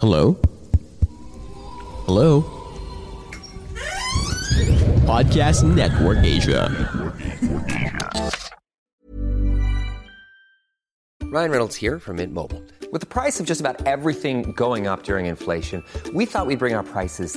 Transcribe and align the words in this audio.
Hello? 0.00 0.36
Hello? 2.06 2.42
Podcast 5.02 5.64
Network 5.74 6.18
Asia. 6.22 6.70
Ryan 11.24 11.50
Reynolds 11.50 11.74
here 11.74 11.98
from 11.98 12.16
Mint 12.18 12.32
Mobile. 12.32 12.62
With 12.92 13.00
the 13.00 13.08
price 13.08 13.40
of 13.40 13.46
just 13.46 13.60
about 13.60 13.88
everything 13.88 14.52
going 14.52 14.86
up 14.86 15.02
during 15.02 15.26
inflation, 15.26 15.82
we 16.14 16.26
thought 16.26 16.46
we'd 16.46 16.60
bring 16.60 16.74
our 16.74 16.84
prices 16.84 17.36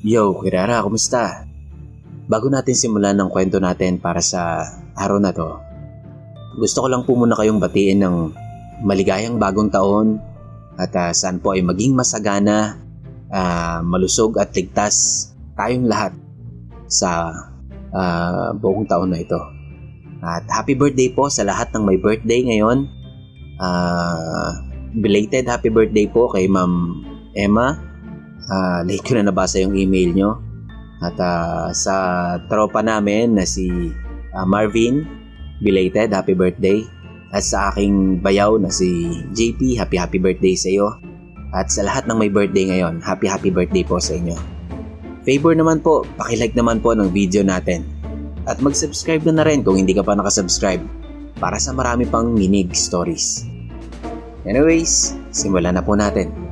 Yo, 0.00 0.32
Kirara, 0.40 0.80
kumusta? 0.80 1.44
Bago 2.24 2.48
natin 2.48 2.72
simulan 2.72 3.20
ng 3.20 3.28
kwento 3.28 3.60
natin 3.60 4.00
para 4.00 4.24
sa 4.24 4.64
araw 4.96 5.20
na 5.20 5.28
to, 5.28 5.60
gusto 6.56 6.80
ko 6.80 6.88
lang 6.88 7.04
po 7.04 7.20
muna 7.20 7.36
kayong 7.36 7.60
batiin 7.60 8.00
ng 8.00 8.16
maligayang 8.80 9.36
bagong 9.36 9.68
taon 9.68 10.16
at 10.80 10.88
ah, 10.96 11.12
saan 11.12 11.36
po 11.36 11.52
ay 11.52 11.60
maging 11.60 11.92
masagana, 11.92 12.80
ah, 13.28 13.84
malusog 13.84 14.40
at 14.40 14.48
ligtas 14.56 15.28
tayong 15.52 15.84
lahat 15.84 16.16
sa 16.88 17.36
ah, 17.92 18.56
buong 18.56 18.88
taon 18.88 19.12
na 19.12 19.20
ito. 19.20 19.36
At 20.24 20.48
happy 20.48 20.80
birthday 20.80 21.12
po 21.12 21.28
sa 21.28 21.44
lahat 21.44 21.76
ng 21.76 21.84
may 21.84 22.00
birthday 22.00 22.40
ngayon. 22.48 22.88
Ah, 23.60 24.64
belated 24.96 25.44
happy 25.44 25.68
birthday 25.68 26.08
po 26.08 26.32
kay 26.32 26.48
Ma'am 26.48 27.04
Emma 27.36 27.89
Ah, 28.50 28.82
late 28.82 29.06
ko 29.06 29.14
na 29.14 29.30
nabasa 29.30 29.62
yung 29.62 29.78
email 29.78 30.10
nyo. 30.10 30.30
At 30.98 31.14
ah, 31.22 31.70
sa 31.70 31.94
tropa 32.50 32.82
namin 32.82 33.38
na 33.38 33.46
si 33.46 33.94
ah, 34.34 34.42
Marvin, 34.42 35.06
belated, 35.62 36.10
happy 36.10 36.34
birthday. 36.34 36.82
At 37.30 37.46
sa 37.46 37.70
aking 37.70 38.18
bayaw 38.18 38.58
na 38.58 38.74
si 38.74 39.22
JP, 39.30 39.78
happy 39.78 39.94
happy 39.94 40.18
birthday 40.18 40.58
sa 40.58 40.66
iyo. 40.66 40.98
At 41.54 41.70
sa 41.70 41.86
lahat 41.86 42.10
ng 42.10 42.18
may 42.18 42.30
birthday 42.30 42.66
ngayon, 42.74 42.98
happy 42.98 43.30
happy 43.30 43.54
birthday 43.54 43.86
po 43.86 44.02
sa 44.02 44.18
inyo. 44.18 44.34
Favor 45.22 45.54
naman 45.54 45.78
po, 45.78 46.02
pakilike 46.18 46.58
naman 46.58 46.82
po 46.82 46.90
ng 46.90 47.06
video 47.14 47.46
natin. 47.46 47.86
At 48.50 48.58
mag-subscribe 48.58 49.22
na 49.30 49.38
na 49.38 49.44
rin 49.46 49.62
kung 49.62 49.78
hindi 49.78 49.94
ka 49.94 50.02
pa 50.02 50.18
nakasubscribe 50.18 50.82
para 51.38 51.54
sa 51.62 51.70
marami 51.70 52.02
pang 52.02 52.34
minig 52.34 52.74
stories. 52.74 53.46
Anyways, 54.42 55.14
simulan 55.30 55.78
na 55.78 55.84
po 55.84 55.94
natin. 55.94 56.49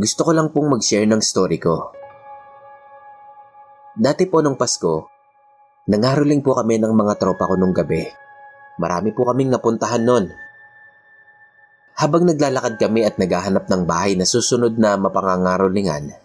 Gusto 0.00 0.24
ko 0.24 0.32
lang 0.32 0.48
pong 0.48 0.72
mag-share 0.72 1.04
ng 1.04 1.20
story 1.20 1.60
ko. 1.60 1.92
Dati 3.92 4.24
po 4.24 4.40
nung 4.40 4.56
Pasko, 4.56 5.12
nangaroling 5.92 6.40
po 6.40 6.56
kami 6.56 6.80
ng 6.80 6.88
mga 6.88 7.20
tropa 7.20 7.44
ko 7.44 7.60
nung 7.60 7.76
gabi. 7.76 8.08
Marami 8.80 9.12
po 9.12 9.28
kaming 9.28 9.52
napuntahan 9.52 10.00
nun. 10.00 10.32
Habang 12.00 12.24
naglalakad 12.24 12.80
kami 12.80 13.04
at 13.04 13.20
naghahanap 13.20 13.68
ng 13.68 13.82
bahay 13.84 14.16
na 14.16 14.24
susunod 14.24 14.80
na 14.80 14.96
mapangangarolingan, 14.96 16.16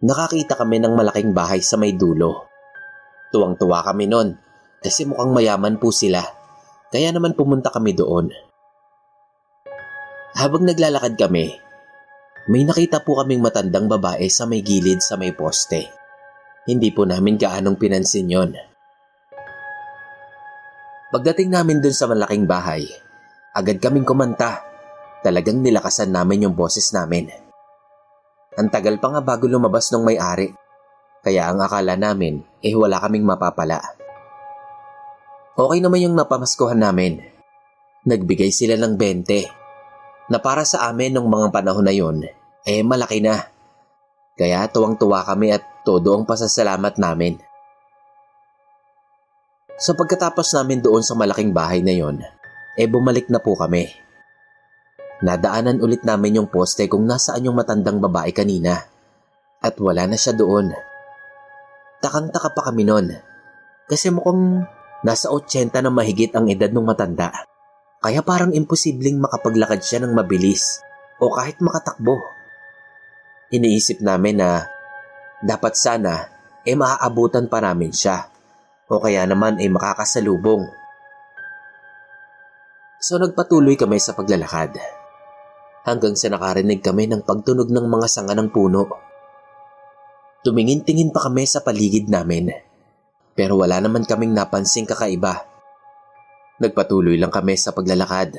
nakakita 0.00 0.56
kami 0.56 0.80
ng 0.80 0.96
malaking 0.96 1.36
bahay 1.36 1.60
sa 1.60 1.76
may 1.76 1.92
dulo. 1.92 2.48
Tuwang-tuwa 3.36 3.84
kami 3.84 4.08
nun 4.08 4.32
kasi 4.80 5.04
mukhang 5.04 5.36
mayaman 5.36 5.76
po 5.76 5.92
sila. 5.92 6.24
Kaya 6.88 7.12
naman 7.12 7.36
pumunta 7.36 7.68
kami 7.68 7.92
doon. 7.92 8.32
Habang 10.40 10.64
naglalakad 10.64 11.20
kami, 11.20 11.67
may 12.48 12.64
nakita 12.64 13.04
po 13.04 13.20
kaming 13.20 13.44
matandang 13.44 13.92
babae 13.92 14.24
sa 14.32 14.48
may 14.48 14.64
gilid 14.64 15.04
sa 15.04 15.20
may 15.20 15.36
poste. 15.36 15.84
Hindi 16.64 16.88
po 16.96 17.04
namin 17.04 17.36
gaanong 17.36 17.76
pinansin 17.76 18.24
yon. 18.24 18.56
Pagdating 21.12 21.52
namin 21.52 21.84
dun 21.84 21.92
sa 21.92 22.08
malaking 22.08 22.48
bahay, 22.48 22.88
agad 23.52 23.76
kaming 23.84 24.08
kumanta. 24.08 24.64
Talagang 25.20 25.60
nilakasan 25.60 26.08
namin 26.08 26.48
yung 26.48 26.54
boses 26.56 26.88
namin. 26.96 27.28
Ang 28.56 28.72
tagal 28.72 28.96
pa 28.96 29.12
nga 29.12 29.20
bago 29.20 29.44
lumabas 29.44 29.92
ng 29.92 30.08
may-ari. 30.08 30.48
Kaya 31.20 31.52
ang 31.52 31.60
akala 31.60 32.00
namin, 32.00 32.40
eh 32.64 32.72
wala 32.72 32.96
kaming 33.02 33.28
mapapala. 33.28 33.82
Okay 35.58 35.82
naman 35.84 36.00
yung 36.00 36.16
napamaskuhan 36.16 36.80
namin. 36.80 37.18
Nagbigay 38.08 38.54
sila 38.54 38.78
ng 38.78 38.94
20 38.94 39.57
na 40.28 40.36
para 40.36 40.62
sa 40.68 40.88
amin 40.92 41.16
nung 41.16 41.28
mga 41.28 41.48
panahon 41.48 41.84
na 41.84 41.92
yon, 41.92 42.24
eh 42.68 42.84
malaki 42.84 43.24
na. 43.24 43.48
Kaya 44.36 44.68
tuwang-tuwa 44.68 45.24
kami 45.24 45.56
at 45.56 45.64
todo 45.82 46.14
ang 46.14 46.28
pasasalamat 46.28 47.00
namin. 47.00 47.40
So 49.80 49.96
pagkatapos 49.96 50.52
namin 50.54 50.84
doon 50.84 51.02
sa 51.02 51.16
malaking 51.16 51.56
bahay 51.56 51.80
na 51.80 51.96
yon, 51.96 52.20
eh 52.76 52.86
bumalik 52.86 53.32
na 53.32 53.40
po 53.40 53.56
kami. 53.56 53.88
Nadaanan 55.18 55.82
ulit 55.82 56.06
namin 56.06 56.38
yung 56.38 56.48
poste 56.52 56.86
kung 56.86 57.02
nasaan 57.08 57.48
yung 57.48 57.58
matandang 57.58 57.98
babae 57.98 58.30
kanina. 58.30 58.86
At 59.58 59.74
wala 59.82 60.06
na 60.06 60.14
siya 60.14 60.38
doon. 60.38 60.70
Takang-taka 61.98 62.54
pa 62.54 62.70
kami 62.70 62.86
nun. 62.86 63.10
Kasi 63.90 64.14
mukhang 64.14 64.62
nasa 65.02 65.34
80 65.34 65.74
na 65.82 65.90
mahigit 65.90 66.30
ang 66.36 66.46
edad 66.46 66.70
ng 66.70 66.86
matanda. 66.86 67.47
Kaya 67.98 68.22
parang 68.22 68.54
imposibleng 68.54 69.18
makapaglakad 69.18 69.82
siya 69.82 70.06
ng 70.06 70.14
mabilis 70.14 70.78
o 71.18 71.34
kahit 71.34 71.58
makatakbo. 71.58 72.22
Iniisip 73.50 73.98
namin 74.06 74.38
na 74.38 74.70
dapat 75.42 75.74
sana 75.74 76.30
eh 76.62 76.78
maaabutan 76.78 77.50
pa 77.50 77.58
namin 77.58 77.90
siya 77.90 78.30
o 78.86 79.02
kaya 79.02 79.26
naman 79.26 79.58
eh 79.58 79.66
makakasalubong. 79.66 80.62
So 83.02 83.18
nagpatuloy 83.18 83.74
kami 83.74 83.98
sa 83.98 84.14
paglalakad 84.14 84.78
hanggang 85.82 86.14
sa 86.14 86.30
nakarinig 86.30 86.84
kami 86.84 87.10
ng 87.10 87.26
pagtunog 87.26 87.66
ng 87.66 87.86
mga 87.88 88.06
sanga 88.06 88.38
ng 88.38 88.52
puno. 88.54 88.86
Tumingin-tingin 90.46 91.10
pa 91.10 91.26
kami 91.26 91.50
sa 91.50 91.66
paligid 91.66 92.06
namin 92.06 92.54
pero 93.34 93.58
wala 93.58 93.82
naman 93.82 94.06
kaming 94.06 94.34
napansing 94.34 94.86
kakaiba 94.86 95.47
Nagpatuloy 96.58 97.14
lang 97.22 97.30
kami 97.30 97.54
sa 97.54 97.70
paglalakad. 97.70 98.34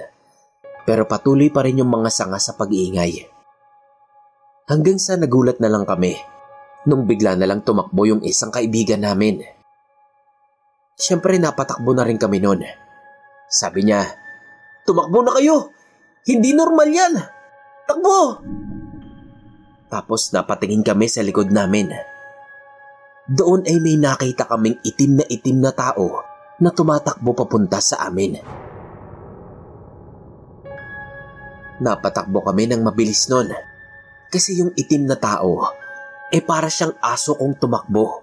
Pero 0.84 1.08
patuloy 1.08 1.48
pa 1.48 1.64
rin 1.64 1.80
yung 1.80 1.92
mga 1.92 2.12
sanga 2.12 2.36
sa 2.36 2.52
pag-iingay. 2.60 3.32
Hanggang 4.68 5.00
sa 5.00 5.16
nagulat 5.16 5.64
na 5.64 5.72
lang 5.72 5.88
kami 5.88 6.20
nung 6.84 7.08
bigla 7.08 7.36
na 7.40 7.48
lang 7.48 7.64
tumakbo 7.64 8.06
yung 8.08 8.22
isang 8.28 8.52
kaibigan 8.52 9.02
namin. 9.04 9.40
Siyempre 11.00 11.40
napatakbo 11.40 11.96
na 11.96 12.04
rin 12.04 12.20
kami 12.20 12.44
noon. 12.44 12.68
Sabi 13.48 13.88
niya, 13.88 14.04
Tumakbo 14.84 15.24
na 15.24 15.32
kayo! 15.38 15.72
Hindi 16.28 16.52
normal 16.54 16.90
yan! 16.92 17.14
Takbo! 17.88 18.44
Tapos 19.90 20.30
napatingin 20.36 20.86
kami 20.86 21.10
sa 21.10 21.26
likod 21.26 21.50
namin. 21.50 21.90
Doon 23.30 23.66
ay 23.66 23.78
may 23.82 23.98
nakita 23.98 24.46
kaming 24.46 24.78
itim 24.86 25.22
na 25.22 25.26
itim 25.26 25.58
na 25.62 25.74
tao 25.74 26.29
na 26.60 26.70
tumatakbo 26.72 27.32
papunta 27.36 27.80
sa 27.80 28.08
amin. 28.08 28.36
Napatakbo 31.80 32.44
kami 32.44 32.68
ng 32.68 32.84
mabilis 32.84 33.32
nun 33.32 33.48
kasi 34.28 34.60
yung 34.60 34.76
itim 34.76 35.08
na 35.08 35.16
tao 35.16 35.72
eh 36.30 36.44
para 36.44 36.70
siyang 36.70 36.94
aso 37.02 37.34
kong 37.34 37.58
tumakbo. 37.58 38.22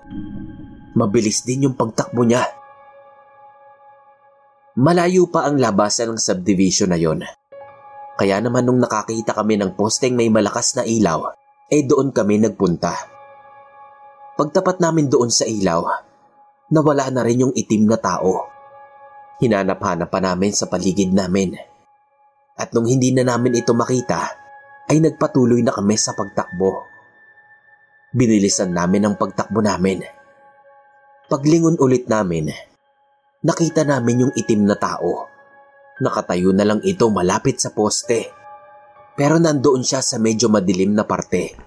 Mabilis 0.97 1.43
din 1.43 1.69
yung 1.69 1.77
pagtakbo 1.77 2.23
niya. 2.23 2.47
Malayo 4.77 5.27
pa 5.33 5.49
ang 5.49 5.57
labasan 5.57 6.13
ng 6.13 6.21
subdivision 6.21 6.93
na 6.93 7.01
yon. 7.01 7.25
Kaya 8.17 8.41
naman 8.41 8.65
nung 8.65 8.81
nakakita 8.81 9.33
kami 9.33 9.57
ng 9.57 9.77
posteng 9.77 10.17
may 10.17 10.29
malakas 10.29 10.77
na 10.77 10.85
ilaw, 10.85 11.33
eh 11.69 11.85
doon 11.85 12.13
kami 12.13 12.41
nagpunta. 12.41 12.93
Pagtapat 14.37 14.81
namin 14.81 15.09
doon 15.09 15.33
sa 15.33 15.49
ilaw, 15.49 16.06
nawala 16.71 17.11
na 17.15 17.23
rin 17.23 17.47
yung 17.47 17.55
itim 17.55 17.87
na 17.87 17.99
tao. 17.99 18.51
Hinanap-hanap 19.39 20.09
pa 20.09 20.19
namin 20.19 20.51
sa 20.51 20.67
paligid 20.67 21.13
namin. 21.13 21.55
At 22.57 22.73
nung 22.73 22.89
hindi 22.89 23.13
na 23.13 23.23
namin 23.23 23.61
ito 23.61 23.77
makita, 23.77 24.33
ay 24.89 25.03
nagpatuloy 25.03 25.61
na 25.61 25.75
kami 25.75 25.95
sa 25.99 26.17
pagtakbo. 26.17 26.89
Binilisan 28.17 28.73
namin 28.73 29.05
ang 29.05 29.15
pagtakbo 29.21 29.61
namin. 29.61 30.01
Paglingon 31.27 31.77
ulit 31.83 32.07
namin, 32.07 32.49
nakita 33.43 33.83
namin 33.83 34.25
yung 34.25 34.33
itim 34.33 34.63
na 34.65 34.79
tao. 34.79 35.27
Nakatayo 36.01 36.55
na 36.55 36.65
lang 36.65 36.81
ito 36.87 37.11
malapit 37.11 37.59
sa 37.59 37.75
poste. 37.75 38.31
Pero 39.17 39.41
nandoon 39.41 39.83
siya 39.83 40.05
sa 40.05 40.21
medyo 40.21 40.47
madilim 40.53 40.93
na 40.93 41.03
parte. 41.03 41.66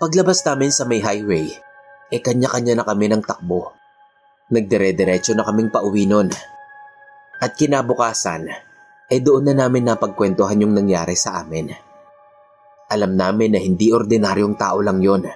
Paglabas 0.00 0.40
namin 0.48 0.72
sa 0.72 0.88
may 0.88 1.04
highway, 1.04 1.52
e 1.52 1.60
eh 2.08 2.24
kanya-kanya 2.24 2.80
na 2.80 2.88
kami 2.88 3.12
ng 3.12 3.20
takbo. 3.20 3.76
Nagdire-diretso 4.48 5.36
na 5.36 5.44
kaming 5.44 5.68
pauwi 5.68 6.08
nun. 6.08 6.32
At 7.36 7.52
kinabukasan, 7.52 8.48
eh 9.12 9.20
doon 9.20 9.52
na 9.52 9.54
namin 9.60 9.92
napagkwentuhan 9.92 10.64
yung 10.64 10.72
nangyari 10.72 11.12
sa 11.20 11.44
amin. 11.44 11.68
Alam 12.88 13.12
namin 13.12 13.52
na 13.52 13.60
hindi 13.60 13.92
ordinaryong 13.92 14.56
tao 14.56 14.80
lang 14.80 15.04
yon 15.04 15.28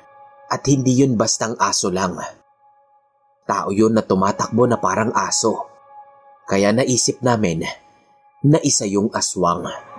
at 0.49 0.63
hindi 0.65 0.97
yun 0.97 1.21
bastang 1.21 1.61
aso 1.61 1.93
lang. 1.93 2.17
Tao 3.45 3.69
yun 3.69 3.93
na 3.93 4.01
tumatakbo 4.01 4.65
na 4.65 4.81
parang 4.81 5.13
aso. 5.13 5.69
Kaya 6.49 6.73
naisip 6.73 7.21
namin 7.21 7.69
na 8.41 8.57
isa 8.65 8.89
yung 8.89 9.13
aswang. 9.13 9.94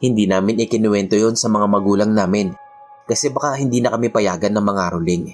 Hindi 0.00 0.24
namin 0.24 0.64
ikinuwento 0.64 1.12
yon 1.12 1.36
sa 1.36 1.52
mga 1.52 1.66
magulang 1.68 2.16
namin 2.16 2.56
kasi 3.04 3.28
baka 3.28 3.60
hindi 3.60 3.84
na 3.84 3.92
kami 3.92 4.08
payagan 4.08 4.56
ng 4.56 4.64
mga 4.64 4.84
ruling. 4.96 5.24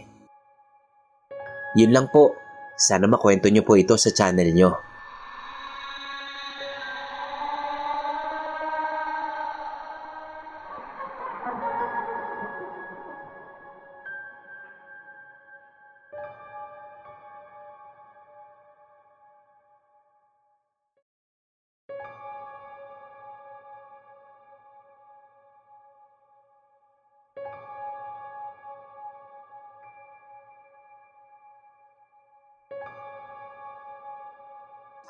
Yun 1.78 1.92
lang 1.94 2.06
po. 2.10 2.34
Sana 2.76 3.06
makwento 3.06 3.46
niyo 3.46 3.62
po 3.62 3.78
ito 3.78 3.94
sa 3.94 4.10
channel 4.10 4.50
niyo. 4.50 4.74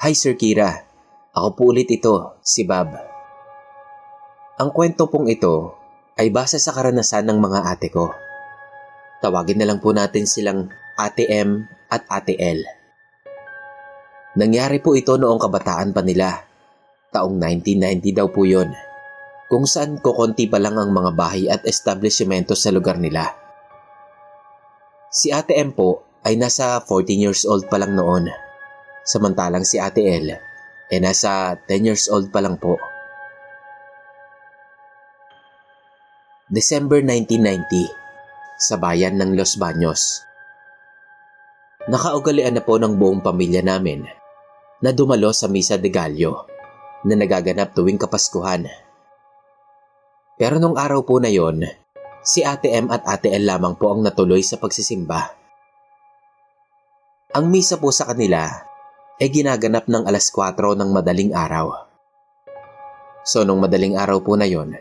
Hi 0.07 0.15
Sir 0.15 0.39
Kira, 0.39 0.87
ako 1.35 1.49
po 1.59 1.63
ulit 1.75 1.91
ito, 1.91 2.39
si 2.39 2.63
Bob. 2.63 2.95
Ang 4.55 4.71
kwento 4.71 5.11
pong 5.11 5.27
ito 5.27 5.75
ay 6.15 6.31
base 6.31 6.63
sa 6.63 6.71
karanasan 6.71 7.27
ng 7.27 7.43
mga 7.43 7.67
ate 7.67 7.91
ko. 7.91 8.15
Tawagin 9.19 9.59
na 9.59 9.67
lang 9.67 9.83
po 9.83 9.91
natin 9.91 10.31
silang 10.31 10.71
Ate 10.95 11.27
M 11.27 11.67
at 11.91 12.07
Ate 12.07 12.39
L. 12.39 12.63
Nangyari 14.39 14.79
po 14.79 14.95
ito 14.95 15.19
noong 15.19 15.43
kabataan 15.43 15.91
pa 15.91 16.07
nila. 16.07 16.39
Taong 17.11 17.43
1990 17.43 18.15
daw 18.15 18.31
po 18.31 18.47
yon. 18.47 18.71
Kung 19.51 19.67
saan 19.67 19.99
kukonti 19.99 20.47
pa 20.47 20.63
lang 20.63 20.79
ang 20.79 20.95
mga 20.95 21.19
bahay 21.19 21.51
at 21.51 21.67
establishmento 21.67 22.55
sa 22.55 22.71
lugar 22.71 23.03
nila. 23.03 23.35
Si 25.11 25.35
Ate 25.35 25.59
M 25.59 25.75
po 25.75 26.07
ay 26.23 26.39
nasa 26.39 26.79
14 26.79 27.11
years 27.11 27.43
old 27.43 27.67
pa 27.67 27.83
lang 27.83 27.99
noon 27.99 28.46
Samantalang 29.07 29.63
si 29.63 29.79
Ate 29.79 30.03
El, 30.03 30.35
eh 30.91 30.99
nasa 30.99 31.55
10 31.55 31.87
years 31.87 32.11
old 32.11 32.35
pa 32.35 32.43
lang 32.43 32.59
po. 32.59 32.75
December 36.51 37.07
1990, 37.07 37.87
sa 38.59 38.75
bayan 38.75 39.15
ng 39.15 39.39
Los 39.39 39.63
Baños. 39.63 40.27
Nakaugalian 41.87 42.59
na 42.59 42.67
po 42.67 42.83
ng 42.83 42.99
buong 42.99 43.23
pamilya 43.23 43.63
namin 43.63 44.11
na 44.83 44.91
dumalo 44.91 45.31
sa 45.31 45.47
Misa 45.47 45.79
de 45.79 45.87
Gallo 45.87 46.43
na 47.07 47.15
nagaganap 47.15 47.79
tuwing 47.79 48.03
Kapaskuhan. 48.03 48.67
Pero 50.35 50.59
nung 50.59 50.75
araw 50.75 51.07
po 51.07 51.23
na 51.23 51.31
yon, 51.31 51.63
si 52.27 52.43
Ate 52.43 52.75
M 52.75 52.91
at 52.91 53.07
Ate 53.07 53.31
L 53.31 53.47
lamang 53.47 53.79
po 53.79 53.95
ang 53.95 54.03
natuloy 54.03 54.43
sa 54.43 54.59
pagsisimba. 54.59 55.31
Ang 57.39 57.55
misa 57.55 57.79
po 57.79 57.95
sa 57.95 58.11
kanila 58.11 58.75
ay 59.17 59.33
ginaganap 59.33 59.89
ng 59.89 60.05
alas 60.05 60.29
4 60.29 60.77
ng 60.77 60.91
madaling 60.93 61.33
araw. 61.33 61.73
So 63.25 63.43
nung 63.43 63.65
madaling 63.65 63.97
araw 63.97 64.21
po 64.21 64.37
na 64.37 64.45
yon, 64.45 64.77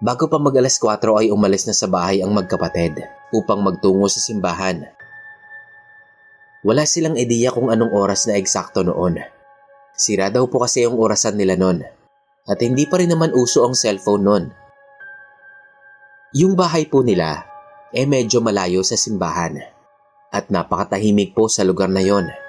bago 0.00 0.26
pa 0.32 0.40
mag 0.40 0.56
alas 0.56 0.80
4 0.80 0.96
ay 1.20 1.28
umalis 1.28 1.68
na 1.68 1.76
sa 1.76 1.84
bahay 1.84 2.24
ang 2.24 2.32
magkapatid 2.32 3.04
upang 3.36 3.60
magtungo 3.60 4.08
sa 4.08 4.18
simbahan. 4.18 4.88
Wala 6.64 6.88
silang 6.88 7.20
ideya 7.20 7.52
kung 7.52 7.68
anong 7.68 7.92
oras 7.92 8.24
na 8.26 8.40
eksakto 8.40 8.80
noon. 8.80 9.20
Sira 9.92 10.32
daw 10.32 10.48
po 10.48 10.64
kasi 10.64 10.88
yung 10.88 10.96
orasan 10.96 11.36
nila 11.36 11.54
noon 11.54 11.84
at 12.48 12.58
hindi 12.64 12.88
pa 12.88 12.96
rin 12.96 13.12
naman 13.12 13.36
uso 13.36 13.62
ang 13.62 13.76
cellphone 13.76 14.24
noon. 14.24 14.44
Yung 16.32 16.56
bahay 16.56 16.88
po 16.88 17.04
nila 17.04 17.44
eh 17.92 18.08
medyo 18.08 18.40
malayo 18.40 18.80
sa 18.82 18.96
simbahan 18.96 19.56
at 20.32 20.48
napakatahimik 20.48 21.36
po 21.36 21.46
sa 21.46 21.62
lugar 21.62 21.92
na 21.92 22.02
yon. 22.02 22.45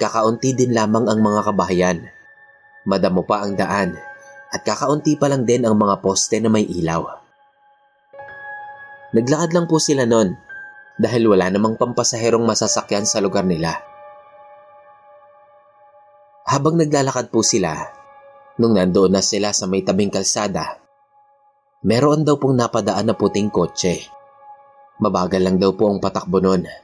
Kakaunti 0.00 0.56
din 0.56 0.72
lamang 0.72 1.08
ang 1.08 1.20
mga 1.20 1.40
kabahayan. 1.52 1.98
Madamo 2.88 3.22
pa 3.28 3.44
ang 3.44 3.52
daan 3.54 3.94
at 4.52 4.60
kakaunti 4.60 5.16
pa 5.16 5.32
lang 5.32 5.48
din 5.48 5.64
ang 5.64 5.76
mga 5.76 6.00
poste 6.04 6.36
na 6.40 6.52
may 6.52 6.64
ilaw. 6.64 7.04
Naglakad 9.12 9.52
lang 9.52 9.68
po 9.68 9.76
sila 9.76 10.08
noon 10.08 10.32
dahil 10.96 11.28
wala 11.28 11.52
namang 11.52 11.76
pampasaherong 11.76 12.44
masasakyan 12.44 13.04
sa 13.04 13.20
lugar 13.20 13.44
nila. 13.44 13.80
Habang 16.48 16.76
naglalakad 16.76 17.32
po 17.32 17.40
sila, 17.40 17.76
nung 18.60 18.76
nandoon 18.76 19.12
na 19.12 19.24
sila 19.24 19.56
sa 19.56 19.64
may 19.64 19.80
tabing 19.80 20.12
kalsada, 20.12 20.80
meron 21.84 22.24
daw 22.24 22.36
pong 22.36 22.60
napadaan 22.60 23.08
na 23.08 23.14
puting 23.16 23.48
kotse. 23.48 24.04
Mabagal 25.00 25.40
lang 25.40 25.56
daw 25.56 25.72
po 25.72 25.88
ang 25.88 26.00
patakbo 26.00 26.40
noon 26.40 26.81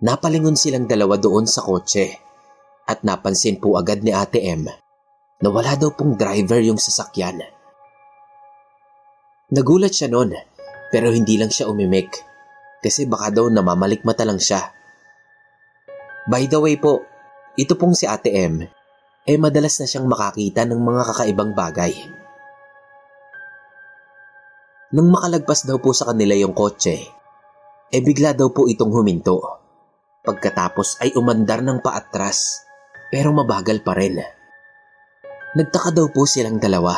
Napalingon 0.00 0.56
silang 0.56 0.88
dalawa 0.88 1.20
doon 1.20 1.44
sa 1.44 1.60
kotse 1.60 2.16
at 2.88 3.04
napansin 3.04 3.60
po 3.60 3.76
agad 3.76 4.00
ni 4.00 4.16
Ate 4.16 4.40
M 4.40 4.64
na 5.40 5.48
wala 5.52 5.76
daw 5.76 5.92
pong 5.92 6.16
driver 6.16 6.56
yung 6.64 6.80
sasakyan. 6.80 7.44
Nagulat 9.52 9.92
siya 9.92 10.08
noon 10.08 10.32
pero 10.88 11.12
hindi 11.12 11.36
lang 11.36 11.52
siya 11.52 11.68
umimik 11.68 12.16
kasi 12.80 13.04
baka 13.04 13.28
daw 13.28 13.52
namamalikmata 13.52 14.24
lang 14.24 14.40
siya. 14.40 14.72
By 16.32 16.48
the 16.48 16.56
way 16.56 16.80
po, 16.80 17.04
ito 17.60 17.76
pong 17.76 17.92
si 17.92 18.08
Ate 18.08 18.32
M 18.32 18.64
eh 19.28 19.36
madalas 19.36 19.76
na 19.76 19.84
siyang 19.84 20.08
makakita 20.08 20.64
ng 20.64 20.80
mga 20.80 21.02
kakaibang 21.12 21.52
bagay. 21.52 21.92
Nang 24.96 25.12
makalagpas 25.12 25.68
daw 25.68 25.76
po 25.76 25.92
sa 25.92 26.08
kanila 26.08 26.32
yung 26.32 26.56
kotse, 26.56 26.96
eh 27.92 28.00
bigla 28.00 28.32
daw 28.32 28.48
po 28.48 28.64
itong 28.64 28.90
huminto. 28.90 29.59
Pagkatapos 30.30 31.02
ay 31.02 31.10
umandar 31.18 31.58
ng 31.58 31.82
paatras 31.82 32.62
pero 33.10 33.34
mabagal 33.34 33.82
pa 33.82 33.98
rin. 33.98 34.22
Nagtaka 35.58 35.90
daw 35.90 36.06
po 36.14 36.22
silang 36.22 36.62
dalawa. 36.62 36.94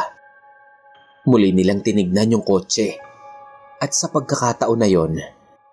Muli 1.25 1.57
nilang 1.57 1.81
tinignan 1.81 2.37
yung 2.37 2.45
kotse 2.45 3.01
at 3.81 3.97
sa 3.97 4.13
pagkakataon 4.13 4.77
na 4.77 4.85
yon 4.85 5.17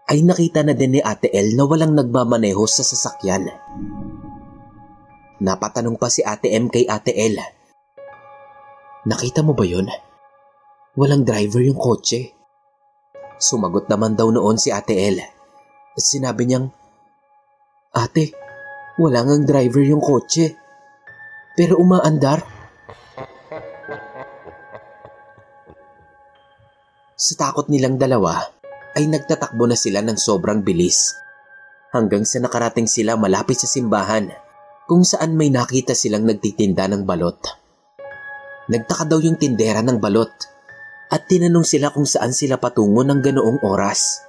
ay 0.07 0.23
nakita 0.23 0.63
na 0.63 0.71
din 0.71 0.95
ni 0.95 1.01
Ate 1.03 1.27
El 1.35 1.59
na 1.59 1.67
walang 1.67 1.99
nagmamaneho 1.99 2.63
sa 2.63 2.87
sasakyan. 2.87 3.51
Napatanong 5.43 5.99
pa 5.99 6.07
si 6.07 6.23
Ate 6.23 6.55
M 6.55 6.71
kay 6.71 6.87
Ate 6.87 7.11
El. 7.11 7.43
Nakita 9.03 9.43
mo 9.43 9.51
ba 9.51 9.67
yon? 9.67 9.91
Walang 10.95 11.27
driver 11.27 11.59
yung 11.59 11.75
kotse. 11.75 12.31
Sumagot 13.35 13.91
naman 13.91 14.15
daw 14.15 14.31
noon 14.31 14.55
si 14.55 14.71
Ate 14.71 14.95
El. 14.95 15.19
At 15.99 16.03
sinabi 16.07 16.47
niyang, 16.47 16.78
Ate, 17.99 18.31
wala 18.95 19.27
ngang 19.27 19.43
driver 19.43 19.83
yung 19.83 19.99
kotse. 19.99 20.55
Pero 21.59 21.75
umaandar. 21.75 22.39
Sa 27.19 27.33
takot 27.35 27.67
nilang 27.67 27.99
dalawa, 27.99 28.39
ay 28.95 29.03
nagtatakbo 29.11 29.67
na 29.67 29.75
sila 29.75 29.99
ng 29.99 30.15
sobrang 30.15 30.63
bilis. 30.63 31.11
Hanggang 31.91 32.23
sa 32.23 32.39
nakarating 32.39 32.87
sila 32.87 33.19
malapit 33.19 33.59
sa 33.59 33.67
simbahan, 33.67 34.31
kung 34.87 35.03
saan 35.03 35.35
may 35.35 35.51
nakita 35.51 35.91
silang 35.91 36.23
nagtitinda 36.23 36.87
ng 36.87 37.03
balot. 37.03 37.35
Nagtaka 38.71 39.03
daw 39.03 39.19
yung 39.19 39.35
tindera 39.35 39.83
ng 39.83 39.99
balot 39.99 40.31
at 41.11 41.25
tinanong 41.27 41.65
sila 41.67 41.91
kung 41.91 42.07
saan 42.07 42.31
sila 42.31 42.61
patungo 42.61 43.03
ng 43.03 43.19
ganoong 43.19 43.59
oras. 43.65 44.23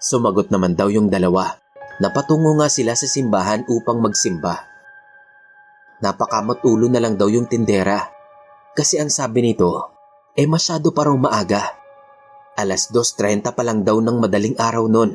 Sumagot 0.00 0.48
naman 0.48 0.74
daw 0.74 0.88
yung 0.88 1.12
dalawa 1.12 1.59
na 2.00 2.08
patungo 2.08 2.56
nga 2.56 2.72
sila 2.72 2.96
sa 2.96 3.04
simbahan 3.04 3.68
upang 3.68 4.00
magsimba. 4.00 4.64
Napakamot 6.00 6.64
ulo 6.64 6.88
na 6.88 6.96
lang 6.96 7.20
daw 7.20 7.28
yung 7.28 7.44
tindera 7.44 8.08
kasi 8.72 8.96
ang 8.96 9.12
sabi 9.12 9.44
nito, 9.44 9.92
eh 10.32 10.48
masyado 10.48 10.96
pa 10.96 11.04
raw 11.04 11.14
maaga. 11.14 11.76
Alas 12.56 12.88
2.30 12.88 13.52
pa 13.52 13.62
lang 13.62 13.84
daw 13.84 14.00
ng 14.00 14.16
madaling 14.16 14.56
araw 14.56 14.88
nun. 14.88 15.12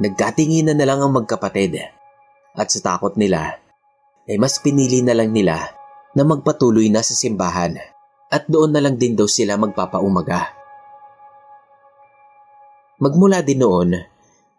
Nagkatinginan 0.00 0.74
na 0.74 0.86
lang 0.88 1.04
ang 1.04 1.12
magkapatid 1.12 1.78
at 2.56 2.68
sa 2.72 2.80
takot 2.80 3.14
nila, 3.20 3.60
eh 4.24 4.40
mas 4.40 4.56
pinili 4.58 5.04
na 5.04 5.12
lang 5.12 5.30
nila 5.30 5.60
na 6.16 6.22
magpatuloy 6.24 6.88
na 6.88 7.04
sa 7.04 7.12
simbahan 7.12 7.76
at 8.32 8.48
doon 8.48 8.72
na 8.72 8.80
lang 8.80 8.96
din 8.96 9.14
daw 9.14 9.28
sila 9.28 9.60
magpapaumaga. 9.60 10.50
Magmula 13.02 13.42
din 13.42 13.60
noon, 13.60 14.13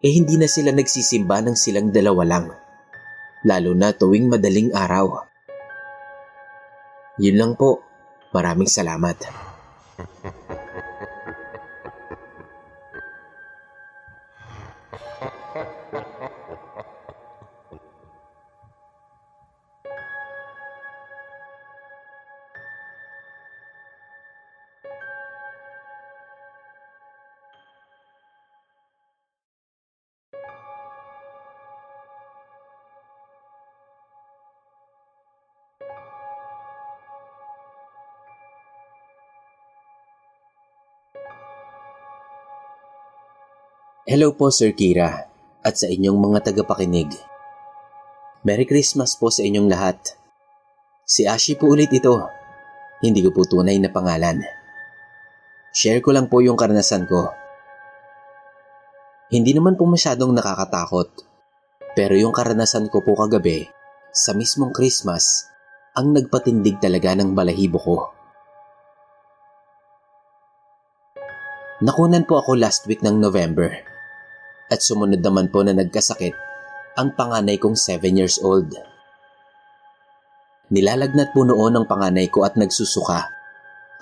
eh 0.06 0.12
hindi 0.14 0.38
na 0.38 0.46
sila 0.46 0.70
nagsisimba 0.70 1.42
ng 1.42 1.58
silang 1.58 1.90
dalawa 1.90 2.22
lang, 2.22 2.46
lalo 3.42 3.74
na 3.74 3.90
tuwing 3.90 4.30
madaling 4.30 4.70
araw. 4.70 5.26
Yun 7.18 7.34
lang 7.34 7.52
po, 7.58 7.82
maraming 8.30 8.70
salamat. 8.70 9.45
Hello 44.06 44.30
po 44.38 44.54
Sir 44.54 44.70
Kira 44.70 45.26
at 45.66 45.74
sa 45.74 45.90
inyong 45.90 46.14
mga 46.14 46.38
tagapakinig. 46.46 47.10
Merry 48.46 48.62
Christmas 48.62 49.18
po 49.18 49.34
sa 49.34 49.42
inyong 49.42 49.66
lahat. 49.66 49.98
Si 51.02 51.26
Ashi 51.26 51.58
po 51.58 51.74
ulit 51.74 51.90
ito. 51.90 52.14
Hindi 53.02 53.26
ko 53.26 53.34
po 53.34 53.42
tunay 53.42 53.82
na 53.82 53.90
pangalan. 53.90 54.46
Share 55.74 55.98
ko 55.98 56.14
lang 56.14 56.30
po 56.30 56.38
yung 56.38 56.54
karanasan 56.54 57.10
ko. 57.10 57.34
Hindi 59.34 59.58
naman 59.58 59.74
po 59.74 59.90
masyadong 59.90 60.38
nakakatakot. 60.38 61.26
Pero 61.98 62.14
yung 62.14 62.30
karanasan 62.30 62.86
ko 62.86 63.02
po 63.02 63.18
kagabi, 63.18 63.66
sa 64.14 64.38
mismong 64.38 64.70
Christmas, 64.70 65.50
ang 65.98 66.14
nagpatindig 66.14 66.78
talaga 66.78 67.10
ng 67.18 67.34
balahibo 67.34 67.82
ko. 67.82 67.96
Nakunan 71.82 72.22
po 72.22 72.38
ako 72.38 72.54
last 72.54 72.86
week 72.86 73.02
ng 73.02 73.18
November 73.18 73.95
at 74.66 74.82
sumunod 74.82 75.22
naman 75.22 75.46
po 75.50 75.62
na 75.62 75.74
nagkasakit 75.74 76.34
ang 76.96 77.12
panganay 77.12 77.60
kong 77.60 77.76
7 77.76 78.02
years 78.16 78.40
old. 78.40 78.72
Nilalagnat 80.72 81.30
po 81.30 81.46
noon 81.46 81.78
ang 81.78 81.86
panganay 81.86 82.26
ko 82.26 82.42
at 82.42 82.58
nagsusuka, 82.58 83.30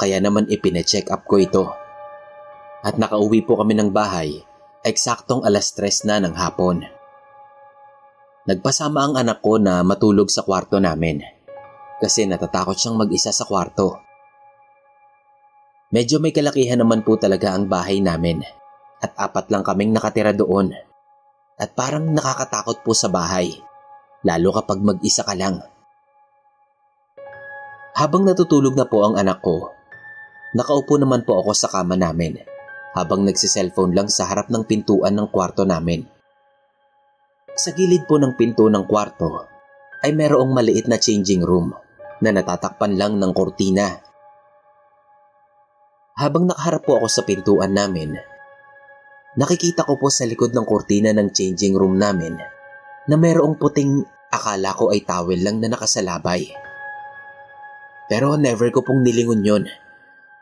kaya 0.01 0.17
naman 0.23 0.49
ipine-check 0.49 1.13
up 1.13 1.29
ko 1.29 1.37
ito. 1.37 1.65
At 2.81 2.97
nakauwi 2.97 3.45
po 3.45 3.61
kami 3.61 3.77
ng 3.77 3.93
bahay, 3.93 4.41
eksaktong 4.81 5.45
alas 5.45 5.77
tres 5.77 6.09
na 6.09 6.23
ng 6.23 6.33
hapon. 6.33 6.87
Nagpasama 8.49 9.01
ang 9.01 9.15
anak 9.17 9.41
ko 9.41 9.57
na 9.57 9.81
matulog 9.85 10.29
sa 10.29 10.45
kwarto 10.45 10.77
namin 10.77 11.21
kasi 12.01 12.29
natatakot 12.29 12.77
siyang 12.77 13.01
mag-isa 13.01 13.33
sa 13.33 13.49
kwarto. 13.49 14.01
Medyo 15.89 16.21
may 16.21 16.33
kalakihan 16.33 16.81
naman 16.81 17.01
po 17.01 17.17
talaga 17.17 17.57
ang 17.57 17.65
bahay 17.69 18.05
namin 18.05 18.45
at 19.05 19.13
apat 19.21 19.53
lang 19.53 19.61
kaming 19.61 19.93
nakatira 19.93 20.33
doon. 20.33 20.73
At 21.61 21.77
parang 21.77 22.09
nakakatakot 22.17 22.81
po 22.81 22.97
sa 22.97 23.13
bahay, 23.13 23.53
lalo 24.25 24.49
kapag 24.57 24.81
mag-isa 24.81 25.21
ka 25.21 25.37
lang. 25.37 25.61
Habang 27.95 28.25
natutulog 28.25 28.73
na 28.75 28.89
po 28.89 29.05
ang 29.05 29.21
anak 29.21 29.45
ko, 29.45 29.71
nakaupo 30.57 30.97
naman 30.97 31.23
po 31.23 31.39
ako 31.45 31.53
sa 31.53 31.69
kama 31.69 31.95
namin 31.95 32.41
habang 32.95 33.27
nagsiselfone 33.27 33.93
lang 33.93 34.09
sa 34.11 34.27
harap 34.27 34.49
ng 34.49 34.65
pintuan 34.65 35.15
ng 35.15 35.29
kwarto 35.29 35.67
namin. 35.67 36.07
Sa 37.55 37.71
gilid 37.71 38.07
po 38.11 38.19
ng 38.19 38.35
pinto 38.35 38.67
ng 38.67 38.83
kwarto 38.87 39.47
ay 40.03 40.11
merong 40.11 40.51
maliit 40.51 40.91
na 40.91 40.99
changing 40.99 41.43
room 41.47 41.71
na 42.19 42.31
natatakpan 42.35 42.99
lang 42.99 43.19
ng 43.19 43.31
kortina. 43.31 44.03
Habang 46.19 46.51
nakaharap 46.51 46.83
po 46.83 46.99
ako 46.99 47.07
sa 47.11 47.23
pintuan 47.27 47.75
namin, 47.75 48.19
Nakikita 49.35 49.83
ko 49.83 49.99
po 49.99 50.15
sa 50.15 50.23
likod 50.31 50.55
ng 50.55 50.63
kurtina 50.63 51.11
ng 51.11 51.35
changing 51.35 51.75
room 51.75 51.99
namin 51.99 52.39
na 53.11 53.15
mayroong 53.19 53.59
puting 53.59 54.07
akala 54.31 54.71
ko 54.71 54.95
ay 54.95 55.03
towel 55.03 55.43
lang 55.43 55.59
na 55.59 55.75
nakasalabay. 55.75 56.55
Pero 58.07 58.39
never 58.39 58.71
ko 58.71 58.87
pong 58.87 59.03
nilingon 59.03 59.43
yon. 59.43 59.65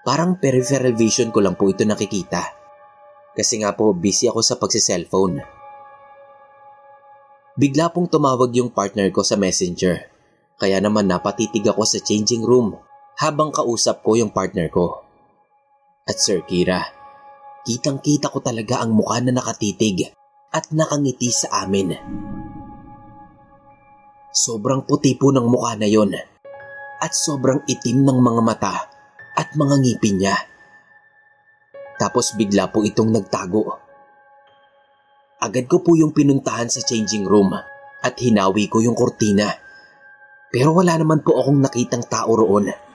Parang 0.05 0.37
peripheral 0.37 0.93
vision 0.93 1.33
ko 1.33 1.41
lang 1.41 1.57
po 1.57 1.73
ito 1.73 1.89
nakikita. 1.89 2.43
Kasi 3.33 3.65
nga 3.65 3.73
po 3.73 3.97
busy 3.97 4.29
ako 4.29 4.45
sa 4.45 4.61
pagsiselfone. 4.61 5.41
Bigla 7.57 7.89
pong 7.93 8.13
tumawag 8.13 8.53
yung 8.57 8.73
partner 8.73 9.09
ko 9.09 9.25
sa 9.25 9.41
messenger. 9.41 10.09
Kaya 10.61 10.85
naman 10.85 11.09
napatitig 11.09 11.65
ako 11.65 11.89
sa 11.89 11.97
changing 11.97 12.45
room 12.45 12.77
habang 13.17 13.49
kausap 13.49 14.05
ko 14.05 14.21
yung 14.21 14.33
partner 14.33 14.69
ko. 14.69 15.01
At 16.05 16.21
Sir 16.21 16.45
Kira, 16.45 17.02
Kitang 17.63 18.03
kita 18.03 18.27
ko 18.27 18.43
talaga 18.43 18.83
ang 18.83 18.91
mukha 18.91 19.23
na 19.23 19.31
nakatitig 19.31 20.11
at 20.51 20.67
nakangiti 20.75 21.31
sa 21.31 21.63
amin. 21.63 21.95
Sobrang 24.35 24.83
puti 24.83 25.15
po 25.15 25.31
ng 25.31 25.47
mukha 25.47 25.79
na 25.79 25.87
yon 25.87 26.11
at 26.99 27.13
sobrang 27.15 27.63
itim 27.71 28.03
ng 28.03 28.19
mga 28.19 28.41
mata 28.43 28.75
at 29.39 29.55
mga 29.55 29.75
ngipin 29.79 30.17
niya. 30.19 30.37
Tapos 32.03 32.35
bigla 32.35 32.67
po 32.75 32.83
itong 32.83 33.15
nagtago. 33.15 33.79
Agad 35.39 35.71
ko 35.71 35.87
po 35.87 35.95
yung 35.95 36.11
pinuntahan 36.11 36.67
sa 36.67 36.83
changing 36.83 37.27
room 37.27 37.55
at 38.03 38.15
hinawi 38.19 38.67
ko 38.67 38.83
yung 38.83 38.99
kortina. 38.99 39.55
Pero 40.51 40.75
wala 40.75 40.99
naman 40.99 41.23
po 41.23 41.39
akong 41.39 41.63
nakitang 41.63 42.03
tao 42.11 42.35
roon. 42.35 42.92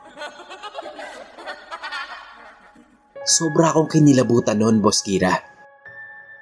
Sobra 3.28 3.76
akong 3.76 3.92
kinilabutan 3.92 4.64
noon, 4.64 4.80
Boss 4.80 5.04
Kira. 5.04 5.36